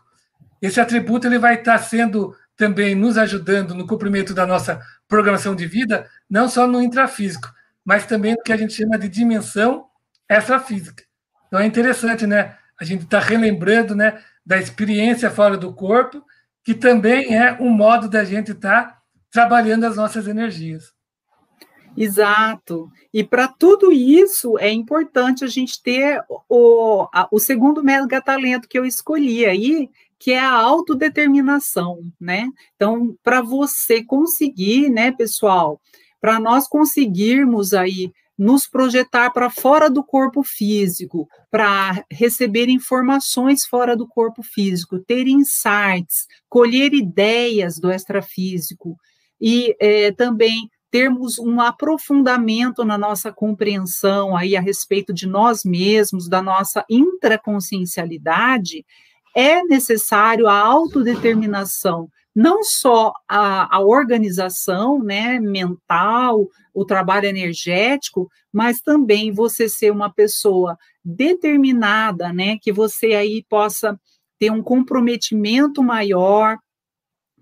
[0.60, 5.66] esse atributo ele vai estar sendo também nos ajudando no cumprimento da nossa programação de
[5.66, 7.52] vida, não só no intrafísico,
[7.84, 9.86] mas também no que a gente chama de dimensão
[10.30, 11.02] extrafísica.
[11.48, 12.56] Então é interessante, né?
[12.80, 16.24] A gente está relembrando, né, da experiência fora do corpo,
[16.64, 18.98] que também é um modo da gente estar tá
[19.30, 20.92] trabalhando as nossas energias.
[21.96, 22.90] Exato.
[23.12, 28.68] E para tudo isso é importante a gente ter o, a, o segundo mega talento
[28.68, 32.48] que eu escolhi aí, que é a autodeterminação, né?
[32.76, 35.80] Então, para você conseguir, né, pessoal,
[36.20, 43.96] para nós conseguirmos aí nos projetar para fora do corpo físico, para receber informações fora
[43.96, 48.96] do corpo físico, ter insights, colher ideias do extrafísico
[49.40, 56.28] e é, também termos um aprofundamento na nossa compreensão aí a respeito de nós mesmos,
[56.28, 58.84] da nossa intraconsciencialidade,
[59.34, 68.80] é necessário a autodeterminação, não só a, a organização né, mental, o trabalho energético, mas
[68.80, 73.98] também você ser uma pessoa determinada, né, que você aí possa
[74.38, 76.58] ter um comprometimento maior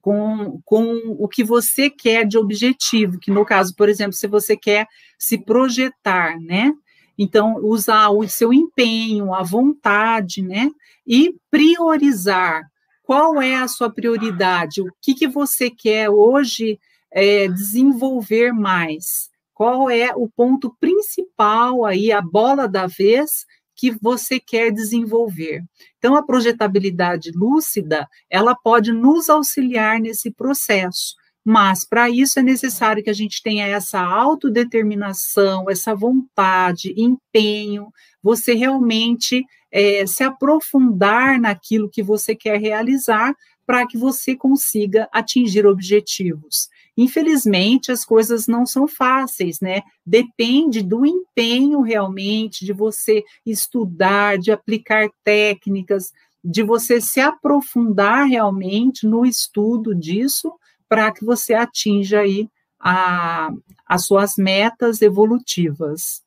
[0.00, 4.56] com, com o que você quer de objetivo, que no caso, por exemplo, se você
[4.56, 4.86] quer
[5.18, 6.72] se projetar, né?
[7.18, 10.70] Então, usar o seu empenho, a vontade, né?
[11.06, 12.62] E priorizar.
[13.10, 14.80] Qual é a sua prioridade?
[14.80, 16.78] O que, que você quer hoje
[17.10, 19.28] é, desenvolver mais?
[19.52, 23.44] Qual é o ponto principal aí, a bola da vez
[23.74, 25.64] que você quer desenvolver.
[25.98, 33.02] Então, a projetabilidade lúcida, ela pode nos auxiliar nesse processo, mas para isso é necessário
[33.02, 37.88] que a gente tenha essa autodeterminação, essa vontade, empenho,
[38.22, 43.34] você realmente é, se aprofundar naquilo que você quer realizar
[43.66, 46.68] para que você consiga atingir objetivos.
[46.96, 49.82] Infelizmente, as coisas não são fáceis, né?
[50.04, 56.10] Depende do empenho realmente, de você estudar, de aplicar técnicas,
[56.44, 60.52] de você se aprofundar realmente no estudo disso,
[60.90, 62.48] para que você atinja aí
[62.80, 63.50] a,
[63.86, 66.22] as suas metas evolutivas.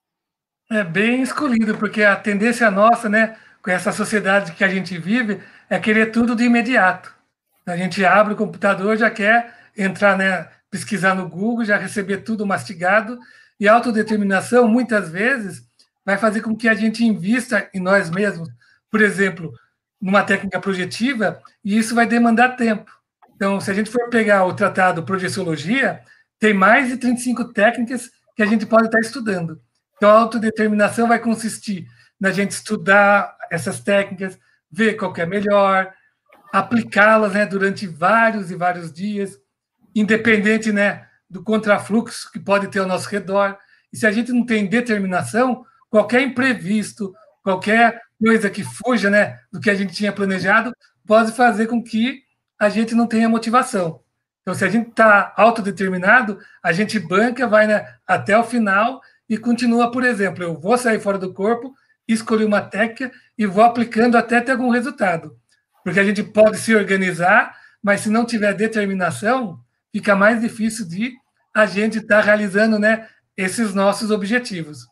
[0.71, 5.41] É bem escolhido, porque a tendência nossa, né, com essa sociedade que a gente vive,
[5.69, 7.13] é querer tudo de imediato.
[7.65, 12.45] A gente abre o computador, já quer entrar, né, pesquisar no Google, já receber tudo
[12.45, 13.19] mastigado.
[13.59, 15.61] E a autodeterminação, muitas vezes,
[16.05, 18.49] vai fazer com que a gente invista em nós mesmos.
[18.89, 19.53] Por exemplo,
[20.01, 23.02] numa técnica projetiva, e isso vai demandar tempo.
[23.43, 25.99] Então, se a gente for pegar o tratado Projeciologia,
[26.39, 29.59] tem mais de 35 técnicas que a gente pode estar estudando.
[29.97, 31.85] Então, a autodeterminação vai consistir
[32.17, 34.39] na gente estudar essas técnicas,
[34.71, 35.91] ver qual que é melhor,
[36.53, 39.37] aplicá-las né, durante vários e vários dias,
[39.93, 43.57] independente né, do contrafluxo que pode ter ao nosso redor.
[43.91, 47.13] E se a gente não tem determinação, qualquer imprevisto,
[47.43, 50.73] qualquer coisa que fuja né, do que a gente tinha planejado,
[51.05, 52.22] pode fazer com que
[52.63, 54.01] a gente não tenha motivação.
[54.41, 59.37] Então, se a gente está autodeterminado, a gente banca, vai né, até o final e
[59.37, 61.73] continua, por exemplo, eu vou sair fora do corpo,
[62.07, 65.37] escolhi uma técnica e vou aplicando até ter algum resultado.
[65.83, 69.59] Porque a gente pode se organizar, mas se não tiver determinação,
[69.91, 71.13] fica mais difícil de
[71.55, 73.07] a gente estar tá realizando né,
[73.37, 74.87] esses nossos objetivos.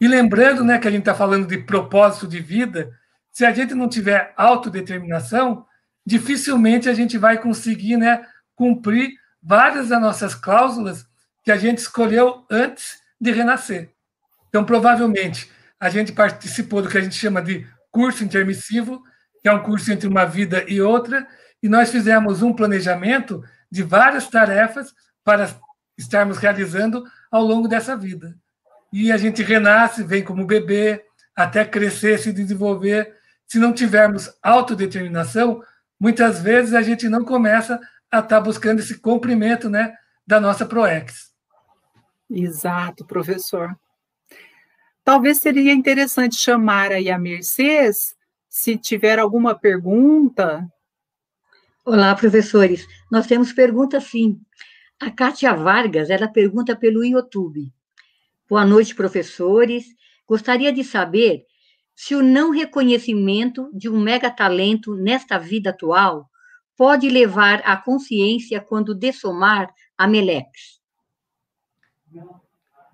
[0.00, 2.90] E lembrando né, que a gente está falando de propósito de vida,
[3.30, 5.65] se a gente não tiver autodeterminação,
[6.06, 9.10] dificilmente a gente vai conseguir né, cumprir
[9.42, 11.04] várias das nossas cláusulas
[11.42, 13.90] que a gente escolheu antes de renascer.
[14.48, 19.02] Então, provavelmente, a gente participou do que a gente chama de curso intermissivo,
[19.42, 21.26] que é um curso entre uma vida e outra,
[21.62, 24.94] e nós fizemos um planejamento de várias tarefas
[25.24, 25.48] para
[25.98, 28.36] estarmos realizando ao longo dessa vida.
[28.92, 31.04] E a gente renasce, vem como bebê,
[31.34, 33.14] até crescer, se desenvolver.
[33.46, 35.62] Se não tivermos autodeterminação,
[35.98, 37.80] muitas vezes a gente não começa
[38.10, 39.94] a estar buscando esse cumprimento né,
[40.26, 41.32] da nossa ProEx.
[42.30, 43.76] Exato, professor.
[45.04, 48.16] Talvez seria interessante chamar aí a Mercedes,
[48.48, 50.68] se tiver alguma pergunta,
[51.88, 52.84] Olá, professores.
[53.08, 54.40] Nós temos perguntas sim.
[54.98, 57.72] A Kátia Vargas, ela pergunta pelo YouTube.
[58.48, 59.84] Boa noite, professores.
[60.26, 61.45] Gostaria de saber
[61.96, 66.28] se o não reconhecimento de um megatalento nesta vida atual
[66.76, 70.78] pode levar à consciência quando dessomar a Melex.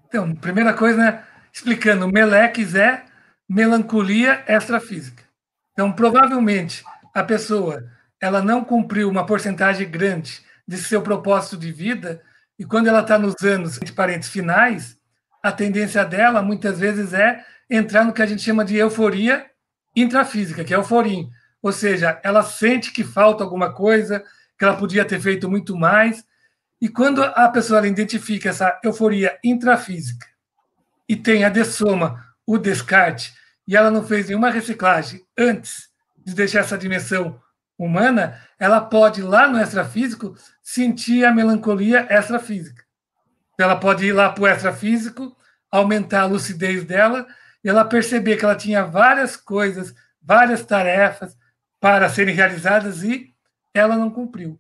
[0.06, 1.24] Então, primeira coisa, né?
[1.52, 3.04] explicando, meleques é
[3.48, 5.24] melancolia extrafísica.
[5.72, 7.84] Então, provavelmente, a pessoa
[8.20, 12.22] ela não cumpriu uma porcentagem grande de seu propósito de vida,
[12.56, 14.96] e quando ela está nos anos, entre parentes, finais,
[15.42, 19.46] a tendência dela, muitas vezes, é entrar no que a gente chama de euforia
[19.96, 21.26] intrafísica, que é euforia.
[21.62, 24.22] Ou seja, ela sente que falta alguma coisa,
[24.58, 26.24] que ela podia ter feito muito mais.
[26.80, 30.26] E quando a pessoa identifica essa euforia intrafísica
[31.08, 33.32] e tem a dessoma, o descarte,
[33.66, 37.40] e ela não fez nenhuma reciclagem antes de deixar essa dimensão
[37.78, 42.84] humana, ela pode, lá no extrafísico, sentir a melancolia extrafísica.
[43.58, 45.36] Ela pode ir lá para o extrafísico,
[45.70, 47.26] aumentar a lucidez dela,
[47.64, 51.36] e ela perceber que ela tinha várias coisas, várias tarefas
[51.80, 53.34] para serem realizadas e
[53.74, 54.58] ela não cumpriu.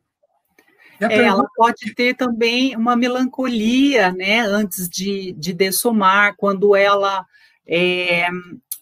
[1.00, 1.28] É, pergunta...
[1.28, 7.26] Ela pode ter também uma melancolia, né, antes de, de dessomar, quando ela
[7.66, 8.28] é,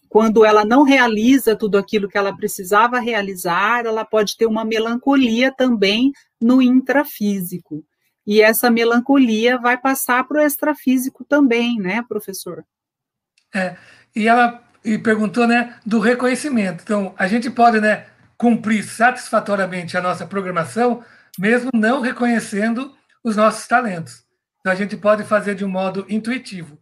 [0.08, 5.54] quando ela não realiza tudo aquilo que ela precisava realizar, ela pode ter uma melancolia
[5.54, 6.10] também
[6.40, 7.84] no intrafísico.
[8.26, 12.64] E essa melancolia vai passar para o extrafísico também, né, professor?
[13.54, 13.76] É,
[14.14, 16.82] e ela e perguntou, né, do reconhecimento.
[16.82, 18.06] Então, a gente pode, né,
[18.36, 21.04] cumprir satisfatoriamente a nossa programação,
[21.38, 24.24] mesmo não reconhecendo os nossos talentos.
[24.60, 26.78] Então, a gente pode fazer de um modo intuitivo.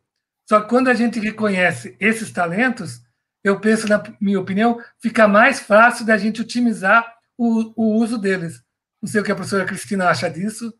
[0.48, 3.02] Só que quando a gente reconhece esses talentos,
[3.44, 8.62] eu penso, na minha opinião, fica mais fácil da gente otimizar o, o uso deles.
[9.02, 10.72] Não sei o que a professora Cristina acha disso.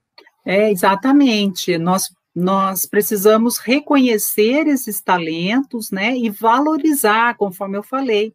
[0.45, 1.77] É, exatamente.
[1.79, 2.05] Nós,
[2.39, 8.35] nós precisamos reconhecer esses talentos, né, e valorizar, conforme eu falei,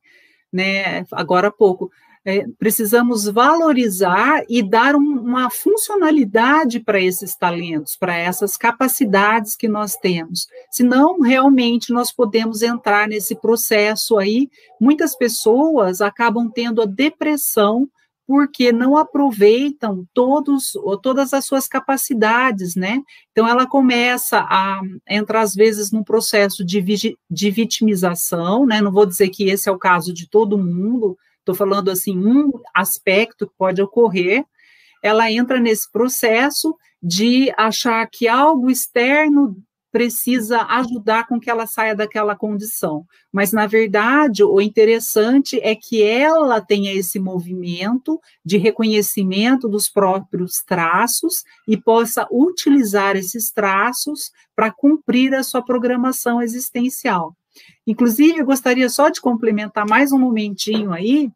[0.51, 1.89] né, agora há pouco
[2.25, 9.67] é, precisamos valorizar e dar um, uma funcionalidade para esses talentos, para essas capacidades que
[9.67, 10.47] nós temos.
[10.71, 14.49] Senão, realmente, nós podemos entrar nesse processo aí.
[14.79, 17.89] Muitas pessoas acabam tendo a depressão
[18.25, 23.01] porque não aproveitam todos, todas as suas capacidades, né?
[23.31, 26.81] Então, ela começa a entrar, às vezes, num processo de,
[27.29, 28.81] de vitimização, né?
[28.81, 32.51] Não vou dizer que esse é o caso de todo mundo, Estou falando assim, um
[32.73, 34.45] aspecto que pode ocorrer,
[35.03, 39.57] ela entra nesse processo de achar que algo externo
[39.93, 43.05] precisa ajudar com que ela saia daquela condição.
[43.31, 50.63] Mas, na verdade, o interessante é que ela tenha esse movimento de reconhecimento dos próprios
[50.67, 57.35] traços e possa utilizar esses traços para cumprir a sua programação existencial.
[57.85, 61.29] Inclusive, eu gostaria só de complementar mais um momentinho aí,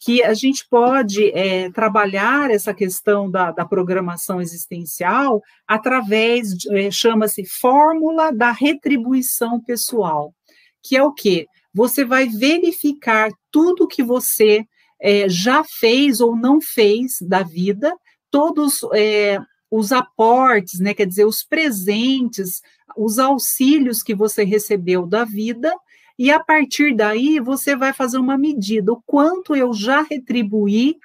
[0.00, 7.44] que a gente pode é, trabalhar essa questão da, da programação existencial através, é, chama-se
[7.44, 10.34] fórmula da retribuição pessoal,
[10.82, 11.46] que é o quê?
[11.74, 14.64] Você vai verificar tudo que você
[14.98, 17.94] é, já fez ou não fez da vida,
[18.30, 19.38] todos é,
[19.70, 22.62] os aportes, né, quer dizer, os presentes,
[22.96, 25.70] os auxílios que você recebeu da vida,
[26.20, 30.98] e a partir daí você vai fazer uma medida, o quanto eu já retribuí,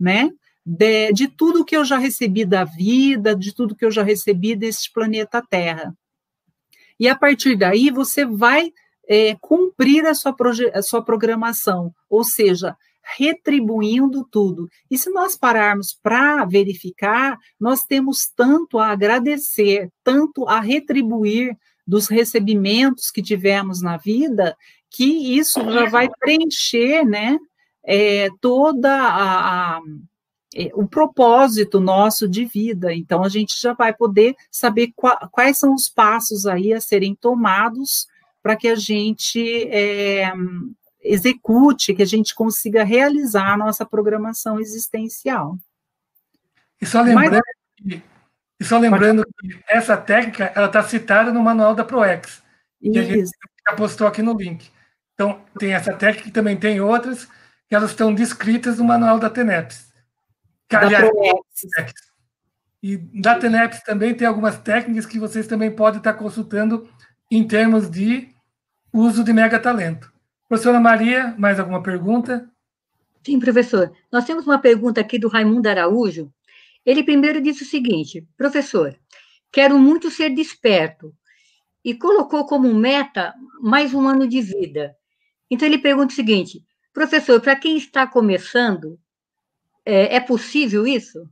[0.00, 0.30] né,
[0.64, 4.56] de, de tudo que eu já recebi da vida, de tudo que eu já recebi
[4.56, 5.94] deste planeta Terra.
[6.98, 8.72] E a partir daí você vai
[9.06, 10.34] é, cumprir a sua,
[10.72, 12.74] a sua programação, ou seja,
[13.18, 14.70] retribuindo tudo.
[14.90, 21.58] E se nós pararmos para verificar, nós temos tanto a agradecer, tanto a retribuir
[21.92, 24.56] dos recebimentos que tivemos na vida,
[24.88, 27.38] que isso já vai preencher, né,
[27.84, 29.80] é, toda a, a
[30.54, 32.94] é, o propósito nosso de vida.
[32.94, 34.94] Então, a gente já vai poder saber
[35.30, 38.06] quais são os passos aí a serem tomados
[38.42, 40.32] para que a gente é,
[41.02, 45.58] execute, que a gente consiga realizar a nossa programação existencial.
[46.80, 47.42] E só lembrando, Mas,
[47.76, 48.02] que,
[48.62, 52.40] e só lembrando que essa técnica ela está citada no manual da ProEx,
[52.80, 53.28] que a gente
[53.68, 54.70] já postou aqui no link.
[55.14, 57.24] Então, tem essa técnica e também tem outras
[57.68, 59.92] que elas estão descritas no manual da TENEPS.
[60.70, 61.92] Da aliás, ProEx.
[62.80, 66.88] E da TENEPS também tem algumas técnicas que vocês também podem estar consultando
[67.32, 68.28] em termos de
[68.92, 70.12] uso de megatalento.
[70.48, 72.48] Professora Maria, mais alguma pergunta?
[73.26, 73.90] Sim, professor.
[74.12, 76.32] Nós temos uma pergunta aqui do Raimundo Araújo.
[76.84, 78.98] Ele primeiro disse o seguinte: professor,
[79.50, 81.14] quero muito ser desperto.
[81.84, 84.94] E colocou como meta mais um ano de vida.
[85.50, 88.98] Então, ele pergunta o seguinte: professor, para quem está começando,
[89.84, 91.28] é, é possível isso?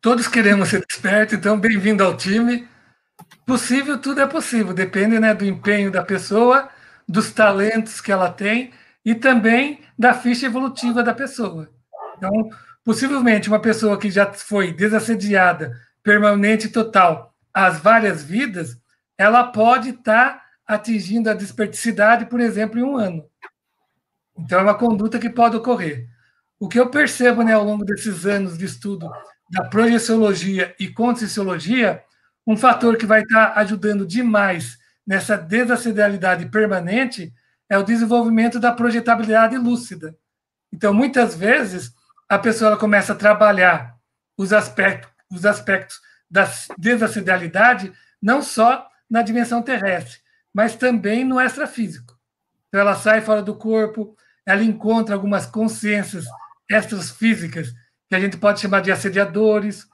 [0.00, 2.66] Todos queremos ser despertos, então bem-vindo ao time.
[3.44, 6.68] Possível, tudo é possível, depende né, do empenho da pessoa,
[7.08, 8.72] dos talentos que ela tem
[9.04, 11.70] e também da ficha evolutiva da pessoa.
[12.16, 12.50] Então,
[12.86, 18.80] possivelmente, uma pessoa que já foi desassediada, permanente total, as várias vidas,
[19.18, 23.28] ela pode estar tá atingindo a desperticidade, por exemplo, em um ano.
[24.38, 26.06] Então, é uma conduta que pode ocorrer.
[26.60, 29.10] O que eu percebo né, ao longo desses anos de estudo
[29.50, 32.04] da projeciologia e conscienciologia,
[32.46, 37.34] um fator que vai estar ajudando demais nessa desacedelidade permanente
[37.68, 40.16] é o desenvolvimento da projetabilidade lúcida.
[40.72, 41.95] Então, muitas vezes,
[42.28, 43.96] a pessoa começa a trabalhar
[44.36, 46.00] os aspectos, os aspectos
[46.30, 50.20] da desacedelidade não só na dimensão terrestre,
[50.52, 52.18] mas também no extrafísico.
[52.68, 56.24] Então, ela sai fora do corpo, ela encontra algumas consciências
[56.68, 57.72] extras físicas
[58.08, 59.86] que a gente pode chamar de assediadores.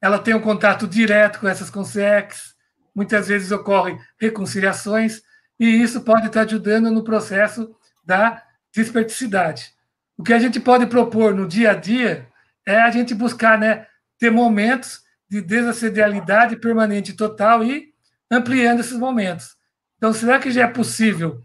[0.00, 2.54] Ela tem um contato direto com essas consciências.
[2.94, 5.22] Muitas vezes ocorrem reconciliações
[5.58, 7.74] e isso pode estar ajudando no processo
[8.04, 8.42] da
[8.74, 9.75] desperticidade.
[10.16, 12.26] O que a gente pode propor no dia a dia
[12.66, 13.86] é a gente buscar né,
[14.18, 17.92] ter momentos de desassedialidade permanente total e
[18.30, 19.56] ampliando esses momentos.
[19.96, 21.42] Então, será que já é possível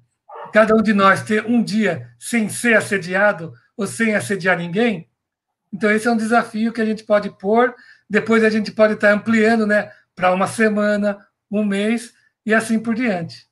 [0.54, 5.10] cada um de nós ter um dia sem ser assediado ou sem assediar ninguém?
[5.74, 7.74] Então, esse é um desafio que a gente pode pôr,
[8.10, 11.18] depois a gente pode estar ampliando né, para uma semana,
[11.50, 12.14] um mês
[12.46, 13.48] e assim por diante.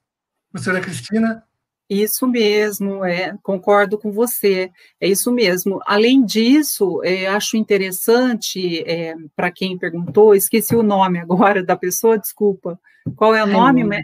[0.51, 1.43] Professora Cristina?
[1.89, 4.71] Isso mesmo, é, concordo com você,
[5.01, 5.81] é isso mesmo.
[5.87, 12.19] Além disso, é, acho interessante, é, para quem perguntou, esqueci o nome agora da pessoa,
[12.19, 12.79] desculpa.
[13.15, 13.89] Qual é o Raimundo.
[13.89, 14.03] nome?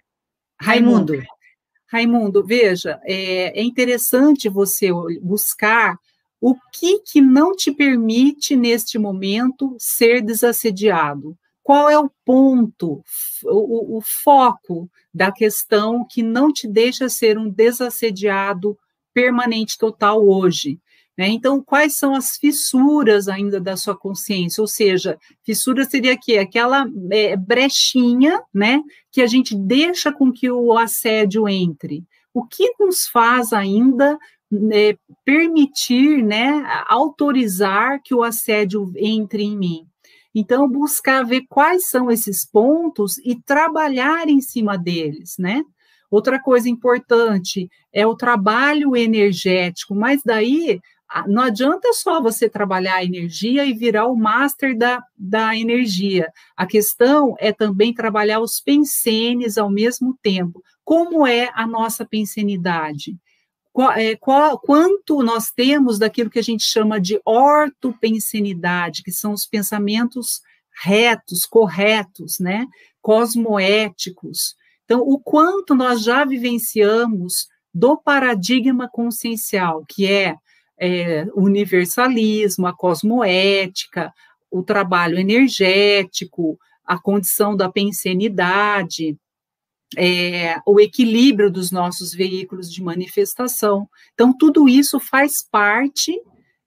[0.59, 1.23] Raimundo.
[1.87, 4.89] Raimundo, veja, é, é interessante você
[5.21, 5.99] buscar
[6.41, 11.37] o que, que não te permite, neste momento, ser desassediado?
[11.65, 13.03] Qual é o ponto,
[13.43, 18.77] o, o foco da questão que não te deixa ser um desassediado
[19.11, 20.79] permanente total hoje?
[21.17, 21.29] Né?
[21.29, 24.61] Então, quais são as fissuras ainda da sua consciência?
[24.61, 28.79] Ou seja, fissura seria aqui, aquela é, brechinha, né,
[29.11, 32.03] que a gente deixa com que o assédio entre.
[32.31, 34.19] O que nos faz ainda
[34.71, 34.95] é,
[35.25, 39.87] permitir, né, autorizar que o assédio entre em mim.
[40.35, 45.63] Então, buscar ver quais são esses pontos e trabalhar em cima deles, né?
[46.11, 50.79] Outra coisa importante é o trabalho energético, mas daí
[51.27, 56.29] não adianta só você trabalhar a energia e virar o master da, da energia.
[56.57, 60.61] A questão é também trabalhar os pensenes ao mesmo tempo.
[60.83, 63.15] Como é a nossa pensenidade?
[63.75, 69.33] Qual, é, qual, quanto nós temos daquilo que a gente chama de ortopensenidade, que são
[69.33, 70.39] os pensamentos
[70.81, 72.67] retos, corretos, né,
[73.01, 74.55] cosmoéticos.
[74.85, 80.37] Então, o quanto nós já vivenciamos do paradigma consciencial, que é,
[80.79, 84.13] é universalismo, a cosmoética,
[84.49, 89.17] o trabalho energético, a condição da pensenidade,
[89.97, 93.87] é, o equilíbrio dos nossos veículos de manifestação.
[94.13, 96.19] Então, tudo isso faz parte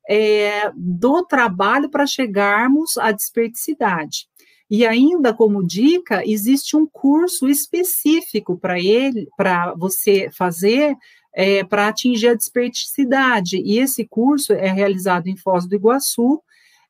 [0.09, 4.27] é, do trabalho para chegarmos à desperticidade.
[4.71, 10.95] E ainda como dica, existe um curso específico para ele, para você fazer
[11.35, 13.59] é, para atingir a desperticidade.
[13.59, 16.43] E esse curso é realizado em Foz do Iguaçu.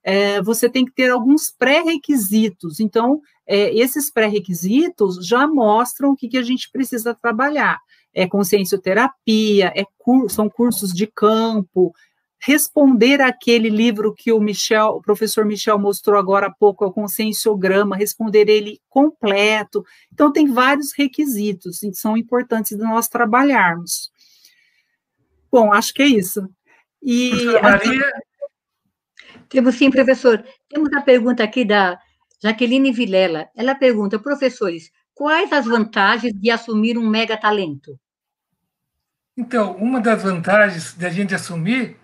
[0.02, 2.80] É, você tem que ter alguns pré-requisitos.
[2.80, 7.80] Então, é, esses pré-requisitos já mostram o que, que a gente precisa trabalhar.
[8.12, 11.94] É consciencioterapia, é cur são cursos de campo,
[12.38, 16.92] responder aquele livro que o Michel, o professor Michel mostrou agora há pouco, é o
[16.92, 19.82] conscienciograma, responder ele completo.
[20.12, 24.10] Então, tem vários requisitos que são importantes de nós trabalharmos.
[25.50, 26.46] Bom, acho que é isso.
[27.02, 27.32] E
[27.62, 28.12] Maria...
[29.48, 30.44] Temos sim, professor.
[30.68, 31.98] Temos a pergunta aqui da
[32.42, 37.98] Jaqueline Vilela, ela pergunta, professores, quais as vantagens de assumir um mega talento?
[39.36, 41.96] Então, uma das vantagens de a gente assumir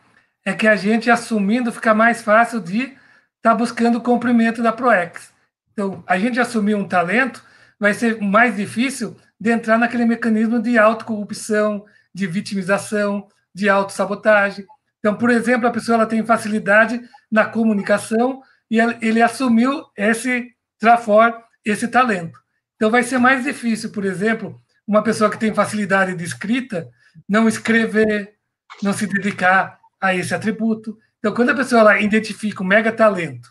[0.45, 2.97] é que a gente assumindo fica mais fácil de estar
[3.43, 5.33] tá buscando o cumprimento da ProEx.
[5.73, 7.45] Então, a gente assumir um talento
[7.79, 14.67] vai ser mais difícil de entrar naquele mecanismo de autocorrupção, de vitimização, de autossabotagem.
[14.99, 21.35] Então, por exemplo, a pessoa ela tem facilidade na comunicação, e ele assumiu esse trafor,
[21.65, 22.39] esse talento.
[22.77, 26.91] Então vai ser mais difícil, por exemplo, uma pessoa que tem facilidade de escrita
[27.29, 28.35] não escrever,
[28.83, 30.99] não se dedicar a esse atributo.
[31.19, 33.49] Então, quando a pessoa ela identifica um mega talento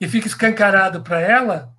[0.00, 1.72] e fica escancarado para ela,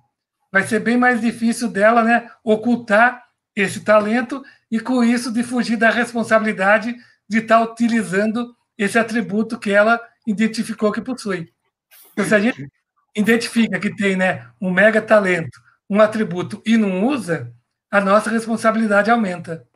[0.52, 3.24] vai ser bem mais difícil dela né, ocultar
[3.56, 6.96] esse talento e, com isso, de fugir da responsabilidade
[7.28, 11.53] de estar utilizando esse atributo que ela identificou que possui.
[12.14, 12.68] Então, se a gente
[13.14, 15.60] identifica que tem né, um mega talento,
[15.90, 17.52] um atributo e não usa,
[17.90, 19.66] a nossa responsabilidade aumenta.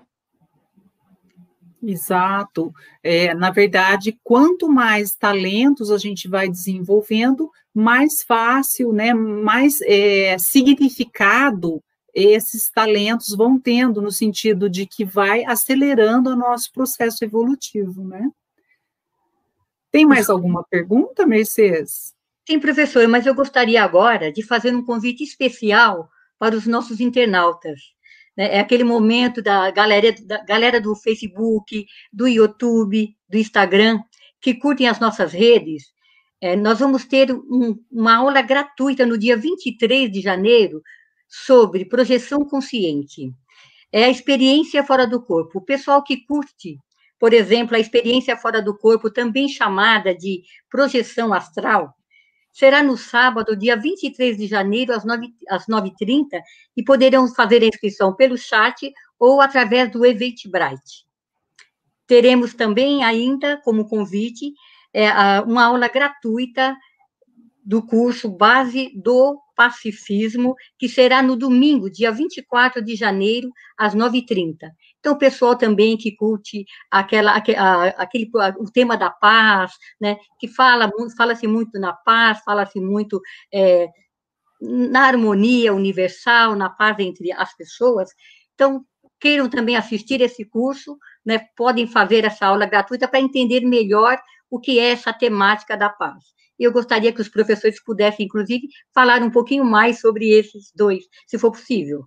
[1.82, 2.72] Exato.
[3.02, 10.36] É, na verdade, quanto mais talentos a gente vai desenvolvendo, mais fácil, né, mais é,
[10.38, 11.82] significado
[12.14, 18.28] esses talentos vão tendo, no sentido de que vai acelerando o nosso processo evolutivo, né?
[19.90, 22.14] Tem mais alguma pergunta, Mercedes?
[22.48, 27.78] Sim, professor, mas eu gostaria agora de fazer um convite especial para os nossos internautas.
[28.34, 28.54] Né?
[28.54, 34.00] É aquele momento da galera, da galera do Facebook, do YouTube, do Instagram,
[34.40, 35.92] que curtem as nossas redes.
[36.40, 40.80] É, nós vamos ter um, uma aula gratuita no dia 23 de janeiro
[41.28, 43.30] sobre projeção consciente.
[43.92, 45.58] É a experiência fora do corpo.
[45.58, 46.78] O pessoal que curte,
[47.20, 50.40] por exemplo, a experiência fora do corpo, também chamada de
[50.70, 51.94] projeção astral,
[52.58, 55.92] será no sábado, dia 23 de janeiro, às 9h30, às 9
[56.76, 61.06] e poderão fazer a inscrição pelo chat ou através do Eventbrite.
[62.04, 64.52] Teremos também ainda, como convite,
[64.92, 65.08] é,
[65.42, 66.76] uma aula gratuita
[67.64, 74.72] do curso Base do Pacifismo, que será no domingo, dia 24 de janeiro, às 9h30.
[75.00, 80.90] Então, o pessoal também que curte aquela, aquele, o tema da paz, né, que fala
[81.16, 83.20] fala-se muito na paz, fala-se muito
[83.52, 83.86] é,
[84.60, 88.10] na harmonia universal, na paz entre as pessoas.
[88.54, 88.84] Então,
[89.20, 94.18] queiram também assistir esse curso, né, podem fazer essa aula gratuita para entender melhor
[94.50, 96.24] o que é essa temática da paz.
[96.58, 101.38] Eu gostaria que os professores pudessem, inclusive, falar um pouquinho mais sobre esses dois, se
[101.38, 102.04] for possível.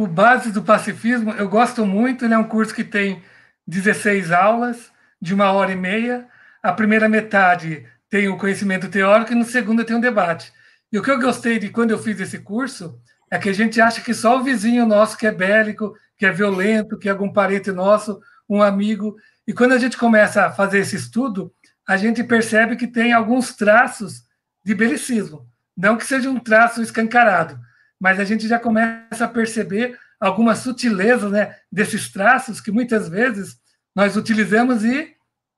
[0.00, 3.22] O Base do Pacifismo, eu gosto muito, ele é um curso que tem
[3.66, 4.90] 16 aulas,
[5.20, 6.26] de uma hora e meia.
[6.62, 10.54] A primeira metade tem o conhecimento teórico e no segundo tem um debate.
[10.90, 12.98] E o que eu gostei de quando eu fiz esse curso
[13.30, 16.32] é que a gente acha que só o vizinho nosso que é bélico, que é
[16.32, 19.16] violento, que é algum parente nosso, um amigo.
[19.46, 21.52] E quando a gente começa a fazer esse estudo,
[21.86, 24.22] a gente percebe que tem alguns traços
[24.64, 25.46] de belicismo.
[25.76, 27.60] Não que seja um traço escancarado,
[28.00, 33.58] mas a gente já começa a perceber algumas sutilezas né, desses traços que muitas vezes
[33.94, 35.14] nós utilizamos e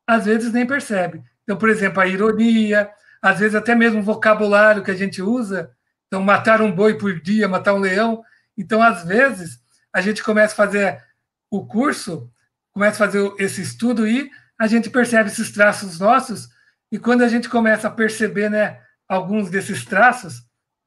[0.06, 1.22] às vezes nem percebe.
[1.44, 2.90] Então, por exemplo, a ironia,
[3.20, 5.70] às vezes até mesmo o vocabulário que a gente usa.
[6.06, 8.22] Então, matar um boi por dia, matar um leão.
[8.56, 9.60] Então, às vezes,
[9.92, 11.02] a gente começa a fazer
[11.50, 12.30] o curso,
[12.72, 16.48] começa a fazer esse estudo e a gente percebe esses traços nossos.
[16.90, 20.42] E quando a gente começa a perceber né, alguns desses traços,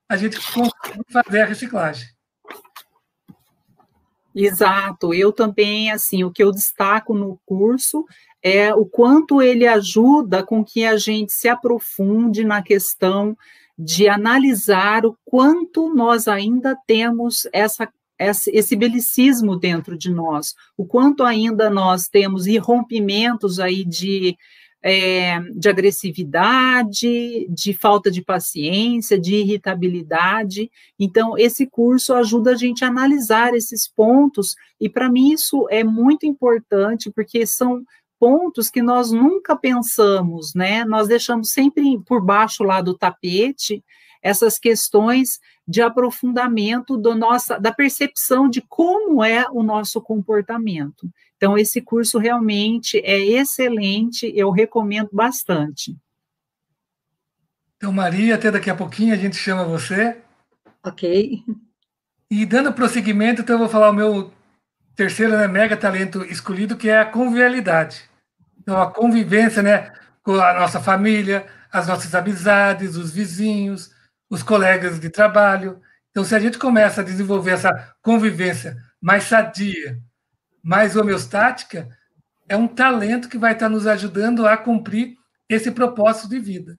[0.08, 2.08] a gente consegue fazer a reciclagem.
[4.34, 8.06] Exato, eu também, assim, o que eu destaco no curso
[8.44, 13.36] é o quanto ele ajuda com que a gente se aprofunde na questão
[13.78, 17.90] de analisar o quanto nós ainda temos essa,
[18.20, 24.38] esse belicismo dentro de nós, o quanto ainda nós temos irrompimentos aí de
[24.88, 30.70] é, de agressividade, de falta de paciência, de irritabilidade.
[31.00, 35.84] Então, esse curso ajuda a gente a analisar esses pontos, e para mim isso é
[35.84, 37.84] muito importante, porque são
[38.20, 40.86] pontos que nós nunca pensamos, né?
[40.86, 43.84] Nós deixamos sempre por baixo lá do tapete
[44.22, 51.10] essas questões de aprofundamento do nossa, da percepção de como é o nosso comportamento.
[51.38, 55.96] Então, esse curso realmente é excelente, eu recomendo bastante.
[57.78, 60.18] Então, Maria, até daqui a pouquinho a gente chama você.
[60.84, 61.44] Ok.
[62.32, 64.34] E dando prosseguimento, então eu vou falar o meu
[64.96, 68.10] terceiro né, mega talento escolhido, que é a convivialidade.
[68.58, 69.92] Então, a convivência né,
[70.24, 73.92] com a nossa família, as nossas amizades, os vizinhos,
[74.30, 75.82] os colegas de trabalho.
[76.10, 80.02] Então, se a gente começa a desenvolver essa convivência mais sadia,
[80.66, 81.88] mais homeostática,
[82.50, 85.16] é um talento que vai estar nos ajudando a cumprir
[85.48, 86.76] esse propósito de vida.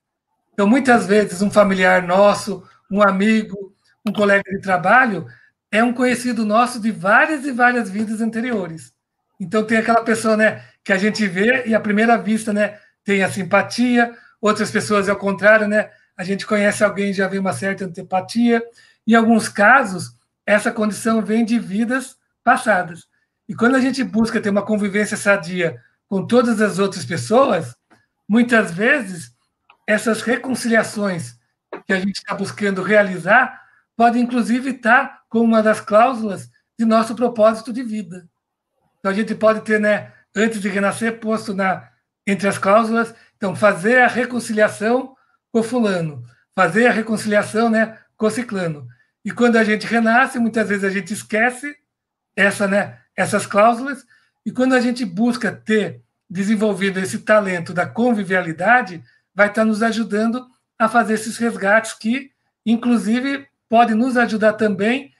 [0.51, 3.73] Então, muitas vezes, um familiar nosso, um amigo,
[4.05, 5.25] um colega de trabalho,
[5.71, 8.91] é um conhecido nosso de várias e várias vidas anteriores.
[9.39, 13.23] Então, tem aquela pessoa né, que a gente vê e, à primeira vista, né, tem
[13.23, 17.85] a simpatia, outras pessoas, ao contrário, né, a gente conhece alguém já vê uma certa
[17.85, 18.61] antipatia.
[19.07, 20.11] Em alguns casos,
[20.45, 23.07] essa condição vem de vidas passadas.
[23.47, 27.75] E quando a gente busca ter uma convivência sadia com todas as outras pessoas,
[28.27, 29.33] muitas vezes
[29.85, 31.37] essas reconciliações
[31.85, 33.61] que a gente está buscando realizar
[33.95, 38.27] pode inclusive estar como uma das cláusulas de nosso propósito de vida.
[38.99, 41.89] Então a gente pode ter, né, antes de renascer, posto na
[42.25, 45.15] entre as cláusulas, então fazer a reconciliação
[45.51, 46.23] com fulano,
[46.53, 48.85] fazer a reconciliação, né, com ciclano.
[49.23, 51.75] E quando a gente renasce, muitas vezes a gente esquece
[52.35, 54.05] essa, né, essas cláusulas,
[54.45, 59.03] e quando a gente busca ter desenvolvido esse talento da convivialidade,
[59.33, 60.47] vai estar nos ajudando
[60.77, 62.31] a fazer esses resgates que,
[62.65, 65.11] inclusive, podem nos ajudar também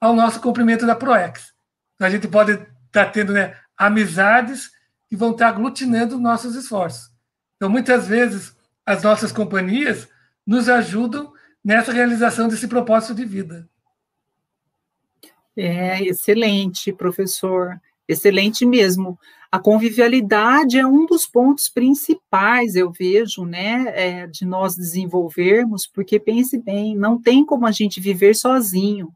[0.00, 1.52] ao nosso cumprimento da PROEX.
[1.98, 2.52] A gente pode
[2.86, 4.70] estar tendo né, amizades
[5.08, 7.10] que vão estar aglutinando nossos esforços.
[7.56, 8.54] Então, muitas vezes,
[8.84, 10.08] as nossas companhias
[10.46, 11.32] nos ajudam
[11.64, 13.68] nessa realização desse propósito de vida.
[15.56, 17.80] É, excelente, professor.
[18.08, 19.18] Excelente mesmo.
[19.50, 26.20] A convivialidade é um dos pontos principais, eu vejo, né, é, de nós desenvolvermos, porque
[26.20, 29.08] pense bem, não tem como a gente viver sozinho.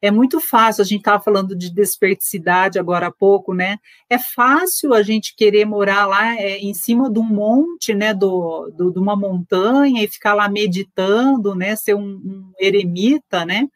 [0.00, 3.78] É muito fácil, a gente estava falando de desperticidade agora há pouco, né?
[4.08, 8.14] É fácil a gente querer morar lá é, em cima de um monte, né?
[8.14, 11.74] Do, do, de uma montanha e ficar lá meditando, né?
[11.74, 13.66] Ser um, um eremita, né?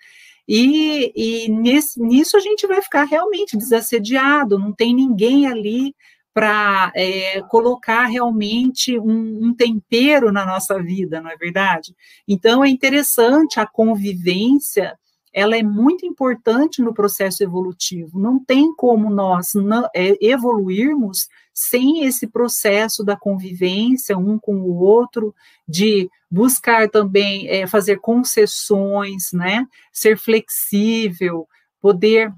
[0.48, 5.94] E, e nesse, nisso a gente vai ficar realmente desassediado, não tem ninguém ali
[6.34, 11.94] para é, colocar realmente um, um, tempero na nossa vida, não é verdade?
[12.26, 14.98] Então é interessante a convivência,
[15.32, 18.18] ela é muito importante no processo evolutivo.
[18.18, 24.76] Não tem como nós não, é, evoluirmos sem esse processo da convivência um com o
[24.76, 25.34] outro,
[25.66, 31.46] de buscar também é, fazer concessões, né, ser flexível,
[31.80, 32.32] poder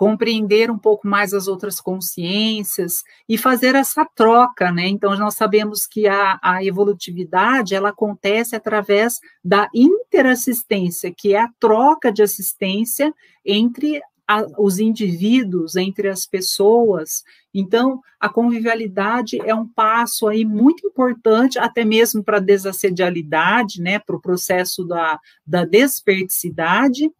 [0.00, 4.88] compreender um pouco mais as outras consciências e fazer essa troca, né?
[4.88, 9.68] Então nós sabemos que a, a evolutividade ela acontece através da
[10.10, 13.14] interassistência, que é a troca de assistência
[13.46, 17.22] entre a, os indivíduos, entre as pessoas.
[17.54, 23.98] Então, a convivialidade é um passo aí muito importante, até mesmo para a desassedialidade, né,
[24.00, 27.10] para o processo da, da desperticidade,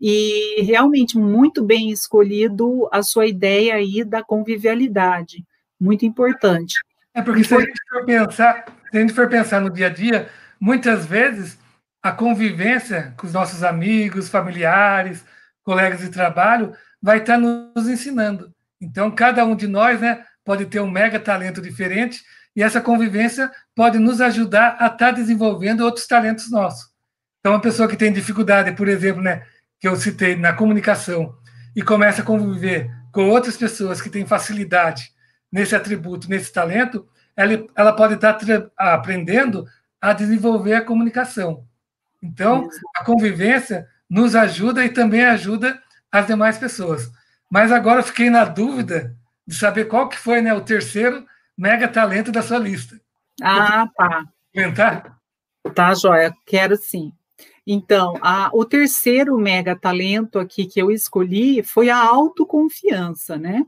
[0.00, 5.44] e realmente muito bem escolhido a sua ideia aí da convivialidade,
[5.80, 6.74] muito importante.
[7.12, 9.90] É porque se a gente for pensar, se a gente for pensar no dia a
[9.90, 10.28] dia,
[10.60, 11.58] muitas vezes
[12.02, 15.24] a convivência com os nossos amigos, familiares,
[15.62, 16.72] colegas de trabalho,
[17.02, 18.52] vai estar nos ensinando.
[18.80, 22.22] Então, cada um de nós né, pode ter um mega talento diferente
[22.54, 26.88] e essa convivência pode nos ajudar a estar desenvolvendo outros talentos nossos.
[27.40, 29.42] Então, uma pessoa que tem dificuldade, por exemplo, né,
[29.80, 31.36] que eu citei na comunicação,
[31.78, 35.12] e começa a conviver com outras pessoas que têm facilidade
[35.50, 38.36] nesse atributo, nesse talento, ela, ela pode estar
[38.76, 39.64] aprendendo
[40.00, 41.67] a desenvolver a comunicação.
[42.22, 47.10] Então, a convivência nos ajuda e também ajuda as demais pessoas.
[47.50, 49.16] Mas agora eu fiquei na dúvida
[49.46, 51.24] de saber qual que foi né, o terceiro
[51.56, 53.00] mega talento da sua lista.
[53.42, 54.24] Ah, tá.
[54.54, 55.18] Comentar?
[55.74, 56.34] Tá, joia.
[56.46, 57.12] Quero sim.
[57.66, 63.62] Então, a, o terceiro mega talento aqui que eu escolhi foi a autoconfiança, né?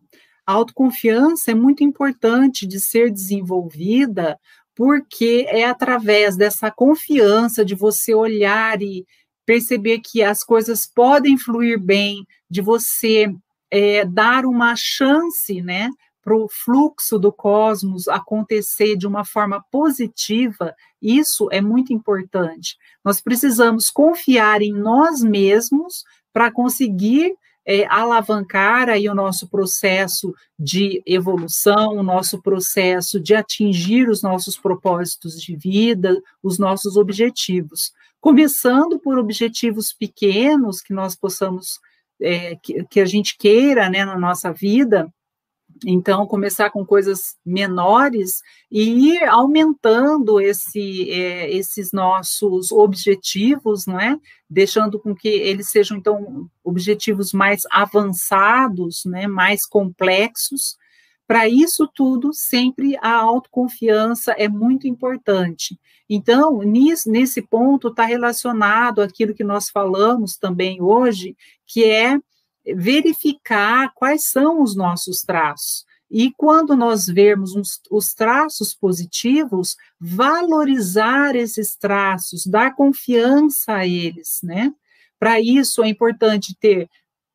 [0.47, 4.39] A autoconfiança é muito importante de ser desenvolvida
[4.81, 9.05] porque é através dessa confiança de você olhar e
[9.45, 13.31] perceber que as coisas podem fluir bem, de você
[13.70, 15.91] é, dar uma chance, né,
[16.22, 22.78] para o fluxo do cosmos acontecer de uma forma positiva, isso é muito importante.
[23.05, 27.35] Nós precisamos confiar em nós mesmos para conseguir
[27.67, 34.59] é, alavancar aí o nosso processo de evolução, o nosso processo de atingir os nossos
[34.59, 41.81] propósitos de vida, os nossos objetivos começando por objetivos pequenos que nós possamos,
[42.21, 45.13] é, que, que, a gente queira né, na nossa vida.
[45.87, 54.16] Então, começar com coisas menores e ir aumentando esse, é, esses nossos objetivos, não é?
[54.49, 60.76] Deixando com que eles sejam, então, objetivos mais avançados, né, mais complexos,
[61.26, 65.78] para isso tudo, sempre a autoconfiança é muito importante.
[66.09, 72.18] Então, nisso, nesse ponto está relacionado aquilo que nós falamos também hoje, que é
[72.67, 75.85] verificar quais são os nossos traços.
[76.11, 84.41] E quando nós vermos uns, os traços positivos, valorizar esses traços, dar confiança a eles,
[84.43, 84.73] né?
[85.19, 86.89] Para isso é importante ter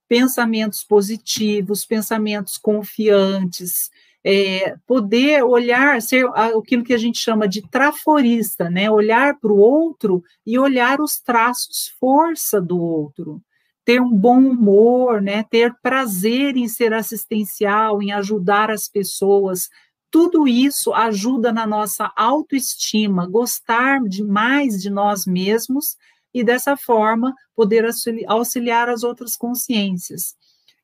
[0.08, 3.90] pensamentos positivos, pensamentos confiantes,
[4.24, 8.90] é, poder olhar, ser aquilo que a gente chama de traforista, né?
[8.90, 13.42] Olhar para o outro e olhar os traços força do outro.
[13.86, 15.44] Ter um bom humor, né?
[15.44, 19.70] Ter prazer em ser assistencial, em ajudar as pessoas.
[20.12, 25.96] Tudo isso ajuda na nossa autoestima, gostar de mais de nós mesmos
[26.34, 27.86] e dessa forma poder
[28.28, 30.36] auxiliar as outras consciências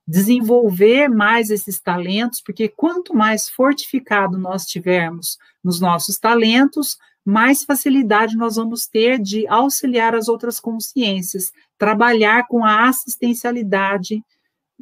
[0.08, 8.36] desenvolver mais esses talentos, porque quanto mais fortificado nós tivermos nos nossos talentos, mais facilidade
[8.36, 11.52] nós vamos ter de auxiliar as outras consciências,
[11.82, 14.24] trabalhar com a assistencialidade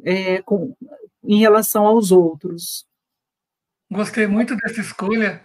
[0.04, 0.76] é, com,
[1.24, 2.84] em relação aos outros.
[3.90, 5.40] Gostei muito dessa escolha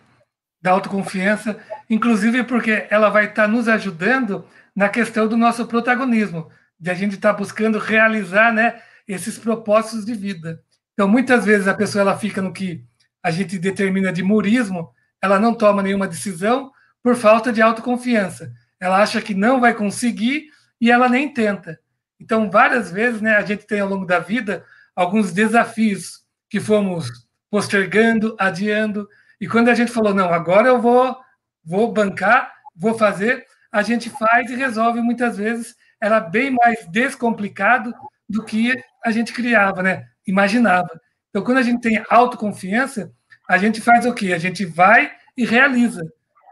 [0.62, 1.58] da autoconfiança,
[1.90, 4.46] inclusive porque ela vai estar nos ajudando
[4.76, 10.14] na questão do nosso protagonismo, de a gente estar buscando realizar, né, esses propósitos de
[10.14, 10.62] vida.
[10.92, 12.84] Então, muitas vezes a pessoa ela fica no que
[13.24, 14.90] a gente determina de murismo,
[15.22, 16.70] ela não toma nenhuma decisão
[17.02, 18.52] por falta de autoconfiança.
[18.78, 20.50] Ela acha que não vai conseguir
[20.86, 21.80] e ela nem tenta.
[22.20, 24.64] Então, várias vezes, né, a gente tem ao longo da vida
[24.96, 27.10] alguns desafios que fomos
[27.50, 29.10] postergando, adiando,
[29.42, 31.18] e quando a gente falou, não, agora eu vou,
[31.64, 37.92] vou bancar, vou fazer, a gente faz e resolve muitas vezes, era bem mais descomplicado
[38.30, 38.72] do que
[39.04, 40.06] a gente criava, né?
[40.28, 41.02] Imaginava.
[41.32, 43.12] Então, quando a gente tem autoconfiança,
[43.50, 44.34] a gente faz o quê?
[44.34, 46.04] A gente vai e realiza.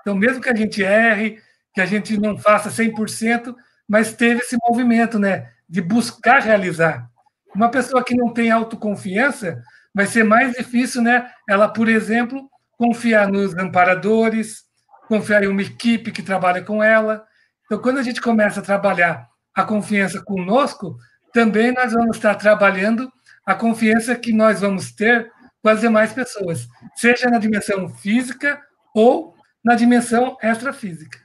[0.02, 1.40] Então, mesmo que a gente erre,
[1.72, 3.56] que a gente não faça 100%,
[3.94, 5.52] mas teve esse movimento, né?
[5.70, 7.08] De buscar realizar.
[7.54, 9.62] Uma pessoa que não tem autoconfiança,
[9.94, 11.30] vai ser mais difícil, né?
[11.48, 14.64] Ela, por exemplo, confiar nos amparadores,
[15.08, 17.24] confiar em uma equipe que trabalha com ela.
[17.68, 20.98] Então, quando a gente começa a trabalhar a confiança conosco,
[21.32, 23.14] também nós vamos estar trabalhando
[23.46, 25.32] a confiança que nós vamos ter
[25.62, 28.60] com as demais pessoas, seja na dimensão física
[28.96, 31.23] ou na dimensão extrafísica.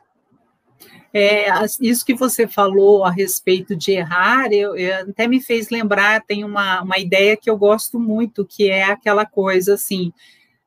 [1.13, 1.47] É,
[1.81, 6.45] isso que você falou a respeito de errar, eu, eu, até me fez lembrar, tem
[6.45, 10.13] uma, uma ideia que eu gosto muito, que é aquela coisa assim,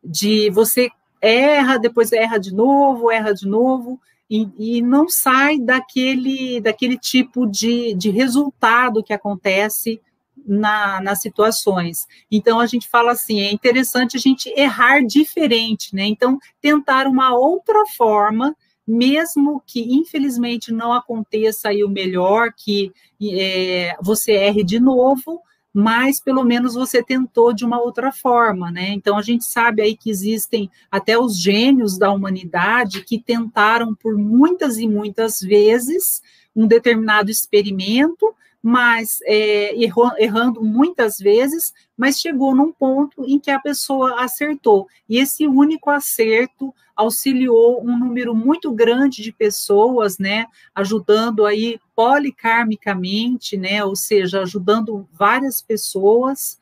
[0.04, 0.90] de você
[1.22, 7.46] erra, depois erra de novo, erra de novo, e, e não sai daquele, daquele tipo
[7.46, 10.02] de, de resultado que acontece
[10.46, 12.08] na, nas situações.
[12.32, 16.06] Então, a gente fala assim: é interessante a gente errar diferente, né?
[16.06, 18.56] Então, tentar uma outra forma,
[18.92, 25.42] mesmo que infelizmente não aconteça aí o melhor, que é, você erre de novo,
[25.74, 28.90] mas pelo menos você tentou de uma outra forma, né?
[28.90, 34.18] Então a gente sabe aí que existem até os gênios da humanidade que tentaram por
[34.18, 36.22] muitas e muitas vezes
[36.54, 43.50] um determinado experimento, mas é, errou, errando muitas vezes, mas chegou num ponto em que
[43.50, 44.88] a pessoa acertou.
[45.10, 50.46] E esse único acerto auxiliou um número muito grande de pessoas, né,
[50.76, 56.60] ajudando aí polikarmicamente, né, ou seja, ajudando várias pessoas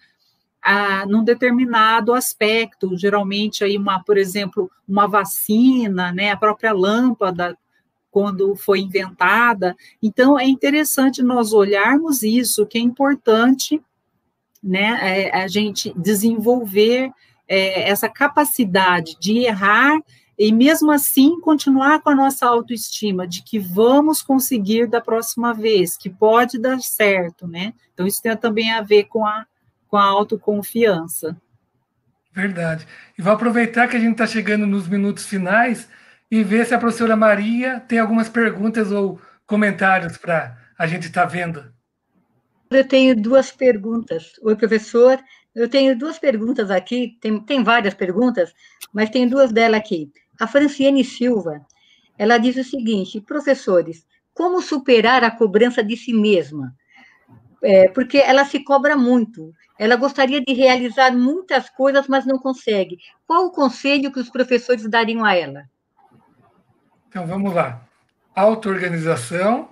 [0.61, 7.57] a, num determinado aspecto, geralmente aí uma, por exemplo, uma vacina, né, a própria lâmpada
[8.11, 9.75] quando foi inventada.
[10.01, 13.81] Então é interessante nós olharmos isso, que é importante,
[14.61, 17.11] né, é, a gente desenvolver
[17.47, 19.99] é, essa capacidade de errar
[20.37, 25.97] e mesmo assim continuar com a nossa autoestima de que vamos conseguir da próxima vez,
[25.97, 27.73] que pode dar certo, né?
[27.93, 29.45] Então isso tem também a ver com a,
[29.89, 31.35] com a autoconfiança.
[32.33, 32.87] Verdade.
[33.17, 35.89] E vou aproveitar que a gente está chegando nos minutos finais
[36.31, 41.23] e ver se a professora Maria tem algumas perguntas ou comentários para a gente estar
[41.23, 41.73] tá vendo.
[42.69, 44.33] Eu tenho duas perguntas.
[44.43, 45.19] Oi, professor.
[45.55, 48.53] Eu tenho duas perguntas aqui, tem, tem várias perguntas,
[48.93, 50.11] mas tem duas delas aqui.
[50.39, 51.65] A Franciane Silva,
[52.17, 56.73] ela diz o seguinte, professores, como superar a cobrança de si mesma?
[57.61, 59.51] É, porque ela se cobra muito.
[59.77, 62.97] Ela gostaria de realizar muitas coisas, mas não consegue.
[63.25, 65.63] Qual o conselho que os professores dariam a ela?
[67.09, 67.81] Então vamos lá.
[68.35, 69.67] Auto-organização,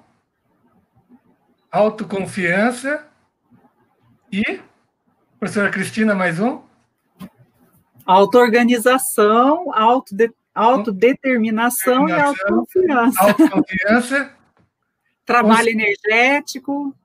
[1.71, 3.07] autoconfiança
[4.31, 4.59] e.
[5.39, 6.63] Professora Cristina, mais um?
[8.07, 13.21] Auto-organização, autode autodeterminação e autoconfiança.
[13.21, 14.31] Autoconfiança.
[15.23, 16.95] Trabalho energético.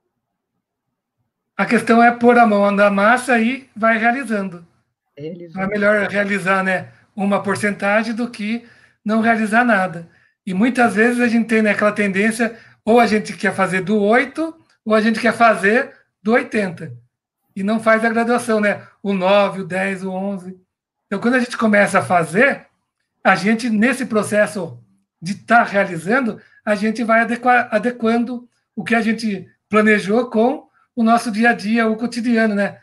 [1.55, 4.67] A questão é pôr a mão na massa e vai realizando.
[5.15, 8.67] É melhor realizar né, uma porcentagem do que
[9.05, 10.09] não realizar nada.
[10.47, 13.99] E muitas vezes a gente tem né, aquela tendência, ou a gente quer fazer do
[14.01, 16.93] 8, ou a gente quer fazer do 80.
[17.55, 18.87] E não faz a graduação, né?
[19.03, 20.59] O 9, o 10, o 11.
[21.07, 22.67] Então, quando a gente começa a fazer,
[23.23, 24.83] a gente, nesse processo
[25.21, 30.69] de estar tá realizando, a gente vai adequar, adequando o que a gente planejou com
[30.97, 32.79] o nosso dia a dia, o cotidiano, né?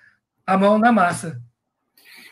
[0.46, 1.42] A mão na massa.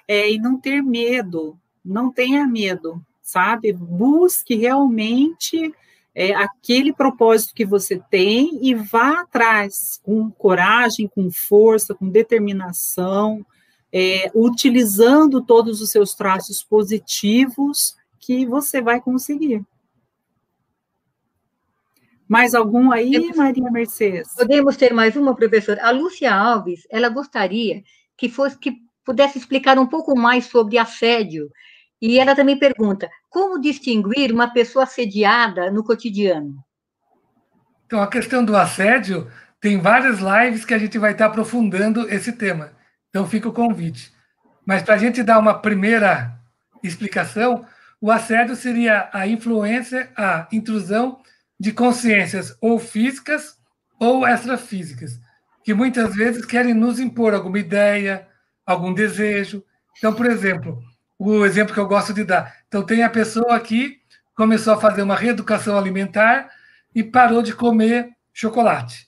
[0.07, 3.73] É, e não ter medo, não tenha medo, sabe?
[3.73, 5.73] Busque realmente
[6.15, 13.45] é, aquele propósito que você tem e vá atrás com coragem, com força, com determinação,
[13.91, 19.61] é, utilizando todos os seus traços positivos que você vai conseguir.
[22.30, 24.34] Mais algum aí, Maria Mercedes?
[24.36, 25.86] Podemos ter mais uma, professora.
[25.86, 27.84] A Lúcia Alves, ela gostaria
[28.15, 31.51] que fosse que pudesse explicar um pouco mais sobre assédio.
[32.01, 36.55] E ela também pergunta: como distinguir uma pessoa assediada no cotidiano?
[37.86, 42.34] Então, a questão do assédio, tem várias lives que a gente vai estar aprofundando esse
[42.34, 42.71] tema.
[43.09, 44.11] Então, fica o convite.
[44.65, 46.38] Mas, para a gente dar uma primeira
[46.84, 47.65] explicação,
[47.99, 51.21] o assédio seria a influência, a intrusão
[51.59, 53.57] de consciências ou físicas
[53.99, 55.19] ou extrafísicas,
[55.63, 58.28] que muitas vezes querem nos impor alguma ideia,
[58.65, 59.63] algum desejo.
[59.97, 60.80] Então, por exemplo,
[61.18, 62.55] o exemplo que eu gosto de dar.
[62.68, 63.99] Então, tem a pessoa que
[64.36, 66.49] começou a fazer uma reeducação alimentar
[66.93, 69.07] e parou de comer chocolate.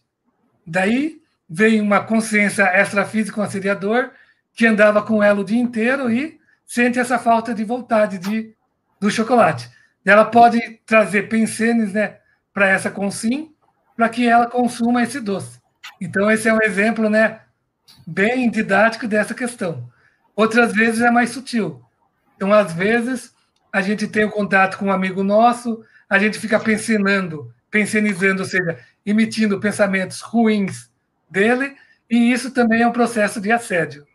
[0.66, 4.12] Daí vem uma consciência extrafísica, um assediador,
[4.54, 8.54] que andava com ela o dia inteiro e sente essa falta de vontade de,
[9.00, 9.70] do chocolate.
[10.06, 12.18] Ela pode trazer pensenes né,
[12.54, 13.54] para essa consim,
[13.96, 15.60] para que ela consuma esse doce.
[16.02, 17.42] Então, esse é um exemplo né,
[18.06, 19.90] bem didático dessa questão.
[20.36, 21.84] Outras vezes é mais sutil.
[22.40, 23.34] Então, às vezes,
[23.70, 28.44] a gente tem o um contato com um amigo nosso, a gente fica pensionando, pensionizando,
[28.44, 30.90] ou seja, emitindo pensamentos ruins
[31.30, 31.76] dele,
[32.10, 34.08] e isso também é um processo de assédio.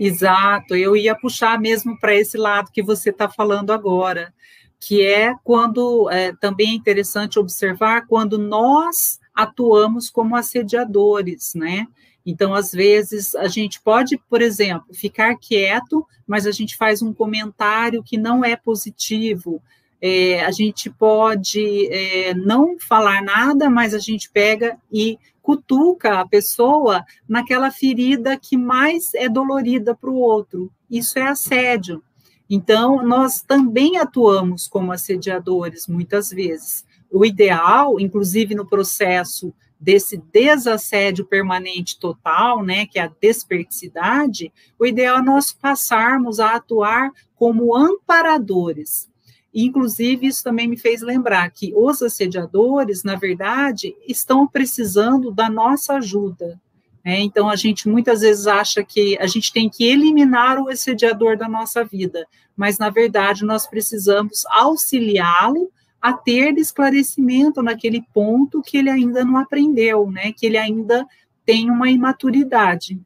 [0.00, 4.34] Exato, eu ia puxar mesmo para esse lado que você está falando agora,
[4.80, 11.86] que é quando é, também é interessante observar quando nós atuamos como assediadores, né?
[12.26, 17.12] Então, às vezes, a gente pode, por exemplo, ficar quieto, mas a gente faz um
[17.12, 19.62] comentário que não é positivo.
[20.00, 26.26] É, a gente pode é, não falar nada, mas a gente pega e cutuca a
[26.26, 30.72] pessoa naquela ferida que mais é dolorida para o outro.
[30.90, 32.02] Isso é assédio.
[32.48, 36.84] Então, nós também atuamos como assediadores, muitas vezes.
[37.10, 44.86] O ideal, inclusive no processo desse desassédio permanente total, né, que é a desperticidade, o
[44.86, 49.10] ideal é nós passarmos a atuar como amparadores.
[49.54, 55.94] Inclusive, isso também me fez lembrar que os assediadores, na verdade, estão precisando da nossa
[55.94, 56.60] ajuda.
[57.04, 57.20] Né?
[57.20, 61.48] Então, a gente muitas vezes acha que a gente tem que eliminar o assediador da
[61.48, 65.70] nossa vida, mas, na verdade, nós precisamos auxiliá-lo
[66.04, 70.34] a ter esclarecimento naquele ponto que ele ainda não aprendeu, né?
[70.36, 71.06] Que ele ainda
[71.46, 73.00] tem uma imaturidade.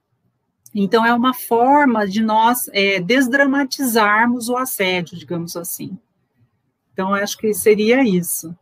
[0.75, 5.97] Então, é uma forma de nós é, desdramatizarmos o assédio, digamos assim.
[6.93, 8.53] Então, acho que seria isso.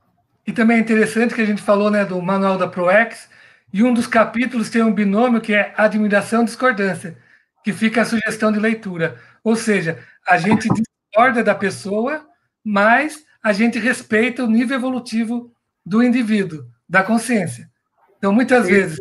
[0.47, 3.31] E também é interessante que a gente falou né, do manual da ProEx,
[3.73, 7.17] e um dos capítulos tem um binômio que é admiração discordância,
[7.65, 9.19] que fica a sugestão de leitura.
[9.43, 12.29] Ou seja, a gente discorda da pessoa,
[12.63, 17.71] mas a gente respeita o nível evolutivo do indivíduo, da consciência.
[18.19, 18.99] Então, muitas vezes,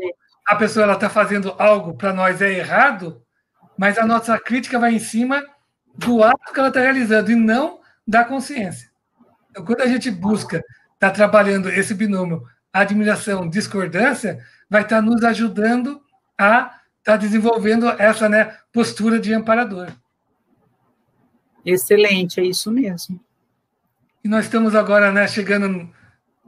[0.48, 3.24] a pessoa está fazendo algo para nós é errado,
[3.76, 5.44] mas a nossa crítica vai em cima
[5.96, 8.88] do ato que ela está realizando e não da consciência.
[9.50, 15.02] Então, quando a gente busca estar tá trabalhando esse binômio admiração, discordância, vai estar tá
[15.02, 16.00] nos ajudando
[16.38, 16.66] a
[17.00, 19.92] estar tá desenvolvendo essa né, postura de amparador.
[21.66, 23.25] Excelente, é isso mesmo.
[24.26, 25.88] E nós estamos agora né, chegando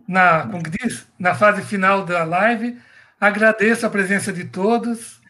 [0.08, 2.76] na, como diz, na fase final da live.
[3.22, 5.22] Agradeço a presença de todos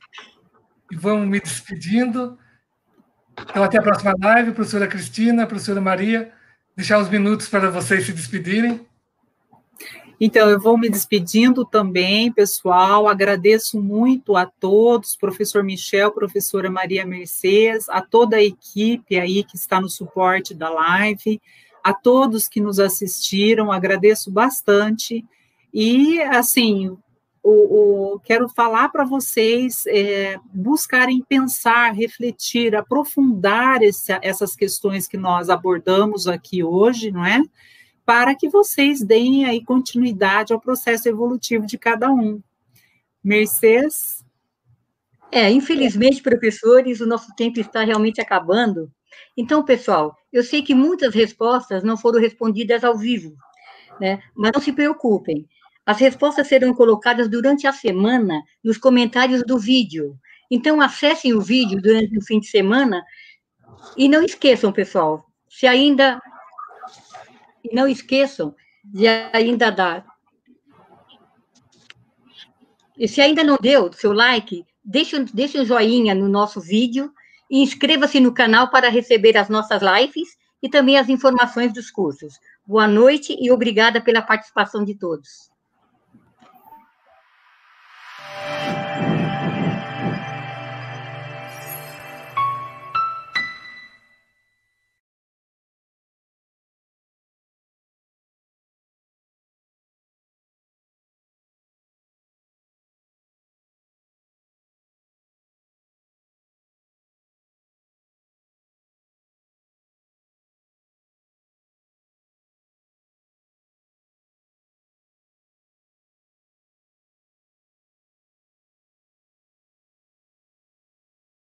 [0.90, 2.40] e vamos me despedindo.
[3.38, 6.32] Então, até a próxima live, professora Cristina, professora Maria.
[6.74, 8.88] Deixar uns minutos para vocês se despedirem.
[10.18, 13.10] Então, eu vou me despedindo também, pessoal.
[13.10, 19.58] Agradeço muito a todos, professor Michel, professora Maria Mercedes, a toda a equipe aí que
[19.58, 21.42] está no suporte da live
[21.88, 25.24] a todos que nos assistiram, agradeço bastante.
[25.74, 26.98] E, assim,
[27.42, 35.16] o, o quero falar para vocês é, buscarem pensar, refletir, aprofundar esse, essas questões que
[35.16, 37.42] nós abordamos aqui hoje, não é?
[38.06, 42.42] Para que vocês deem aí continuidade ao processo evolutivo de cada um.
[43.24, 44.26] Mercedes?
[45.32, 48.92] É, infelizmente, professores, o nosso tempo está realmente acabando.
[49.38, 53.36] Então, pessoal, eu sei que muitas respostas não foram respondidas ao vivo,
[54.00, 54.22] né?
[54.36, 55.50] Mas não se preocupem.
[55.84, 60.16] As respostas serão colocadas durante a semana nos comentários do vídeo.
[60.52, 63.04] Então, acessem o vídeo durante o fim de semana
[63.98, 66.22] e não esqueçam, pessoal, se ainda
[67.74, 70.06] não esqueçam de ainda dar
[72.96, 77.12] e se ainda não deu seu like, deixe, deixe um joinha no nosso vídeo
[77.50, 82.40] e inscreva-se no canal para receber as nossas lives e também as informações dos cursos.
[82.66, 85.50] Boa noite e obrigada pela participação de todos.